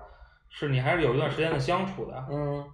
[0.50, 2.28] 是你还是有一段时间的相处的。
[2.30, 2.66] 嗯，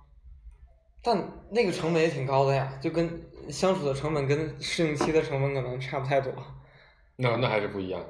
[1.03, 1.15] 但
[1.51, 3.07] 那个成本也挺高的呀，就跟
[3.49, 6.33] 相处的成本跟试用期的成本可能差不太多。
[7.15, 8.07] 那那还是不一样的。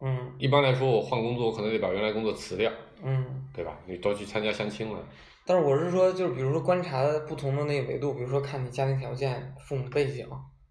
[0.00, 2.70] 嗯一般来说，我换工作，我可能得把原来工作辞掉，
[3.02, 3.78] 嗯，对吧？
[3.86, 4.98] 你都去参加相亲了，
[5.46, 10.28] 但是我是说，就是比如说观察不同的那个维度，比如说看你家庭条件、父母背景，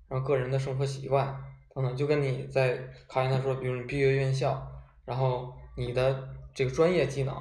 [0.08, 1.36] 然后个人的生活习惯
[1.76, 4.66] 等等，就跟你在考研的时候，比如你毕业院校，
[5.06, 7.36] 然后你的这个专业技能，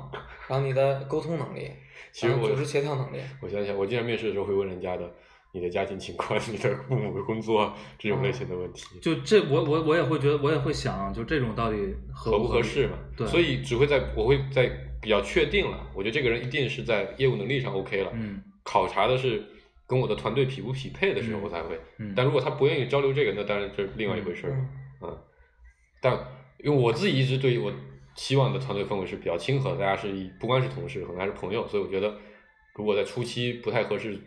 [0.48, 1.70] 然后你的沟通能力，
[2.12, 5.08] 其实我然后组织协调能力，我想想，我经常面试的时候会问人家的
[5.52, 12.98] 你的家庭情况、 你的父母的工作这种类型的问题，就这，我我我也会觉得，我也会想，就这种到底合不合适嘛？
[13.16, 14.68] 对，所以只会在我会在
[15.00, 18.10] 比较确定了，我觉得这个人一定是在业务能力上 OK 了。
[18.14, 19.44] 嗯考察的是
[19.86, 21.78] 跟我的团队匹不匹配的时候，嗯我才会。
[21.98, 24.54] 嗯，但如果他不愿意交流这个，那当然这是另外一回事了。
[24.54, 24.68] 嗯
[25.02, 25.18] 嗯，
[26.00, 26.12] 但
[26.58, 27.72] 因为我自己一直对于我
[28.14, 32.16] 希望的团队氛围是比较亲和的，大家是以不光是同事，可能还是朋友，所以我觉得
[32.74, 34.18] 如果在初期不太合适，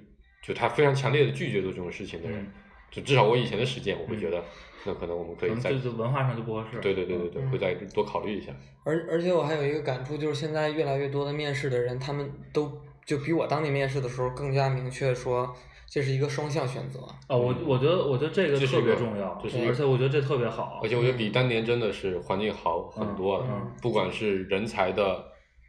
[0.43, 2.47] 就他非常强烈的拒绝做这种事情的人，嗯
[2.89, 4.41] 就至少我以前的实践，我会觉得、
[4.85, 6.79] 那可能我们可以在就是文化上就不合适。
[6.79, 8.53] 对对对对对，嗯会再多考虑一下。
[8.85, 12.71] 而而且我还有一个感触，就是现在越来越多的面试的人，他们都
[13.07, 15.55] 就比我当年面试的时候更加明确说，
[15.89, 16.99] 这是一个双向选择。
[17.29, 20.81] 哦，我我觉得我觉得这个特别重要，就是而且我觉得这特别好。
[20.83, 25.23] 而且我觉得比当年真的是环境好很多了，嗯嗯不管是人才的，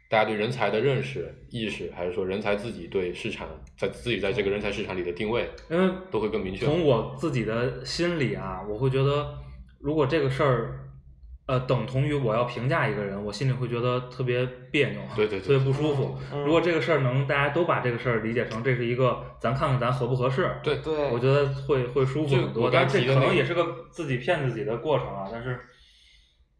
[0.09, 6.65] 大家对人才的认识意识，还是说人才自己对市场在自己在这个人才市场里的定位，因为都会更明确。
[6.65, 9.33] 从我自己的心里啊，我会觉得，
[9.79, 10.88] 如果这个事儿，
[11.49, 16.15] 呃，等同于我要评价一个人，我心里会觉得特别别扭，对对对特别不舒服。
[16.31, 22.69] 嗯如果这个事儿能大家都把这个事儿理解成这是一个，咱看看咱合不合适，对对，我觉得会会舒服就很多。
[22.69, 25.27] 但这可能也是个自己骗自己的过程啊。
[25.31, 25.59] 但是，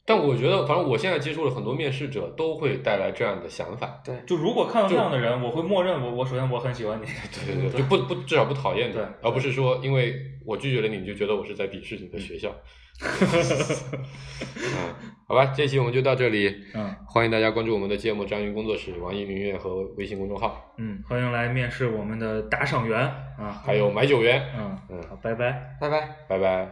[0.06, 4.02] 但我觉得，反正我现在接触了很多面试者，都会带来这样的想法。
[4.04, 7.06] 对，就如果看到这样的人，我会默认我我首先我很喜欢你，
[7.46, 10.16] 对对对，就不不至少不讨厌你，而不是说因为
[10.48, 12.50] 我拒绝了你，你就觉得我是在鄙视你的学校。
[12.50, 12.56] 嗯，
[15.28, 16.64] 好吧，这期我们就到这里。
[16.74, 23.00] 嗯欢迎大家关注我们的芥末章鱼工作室、网易云音乐和微信公众号，嗯，欢迎来面试我们的打赏员
[23.38, 24.44] 啊，还有买酒员。
[24.58, 26.16] 嗯嗯好，拜拜，拜拜。
[26.28, 26.72] 拜拜。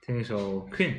[0.00, 0.94] 听一首 Queen。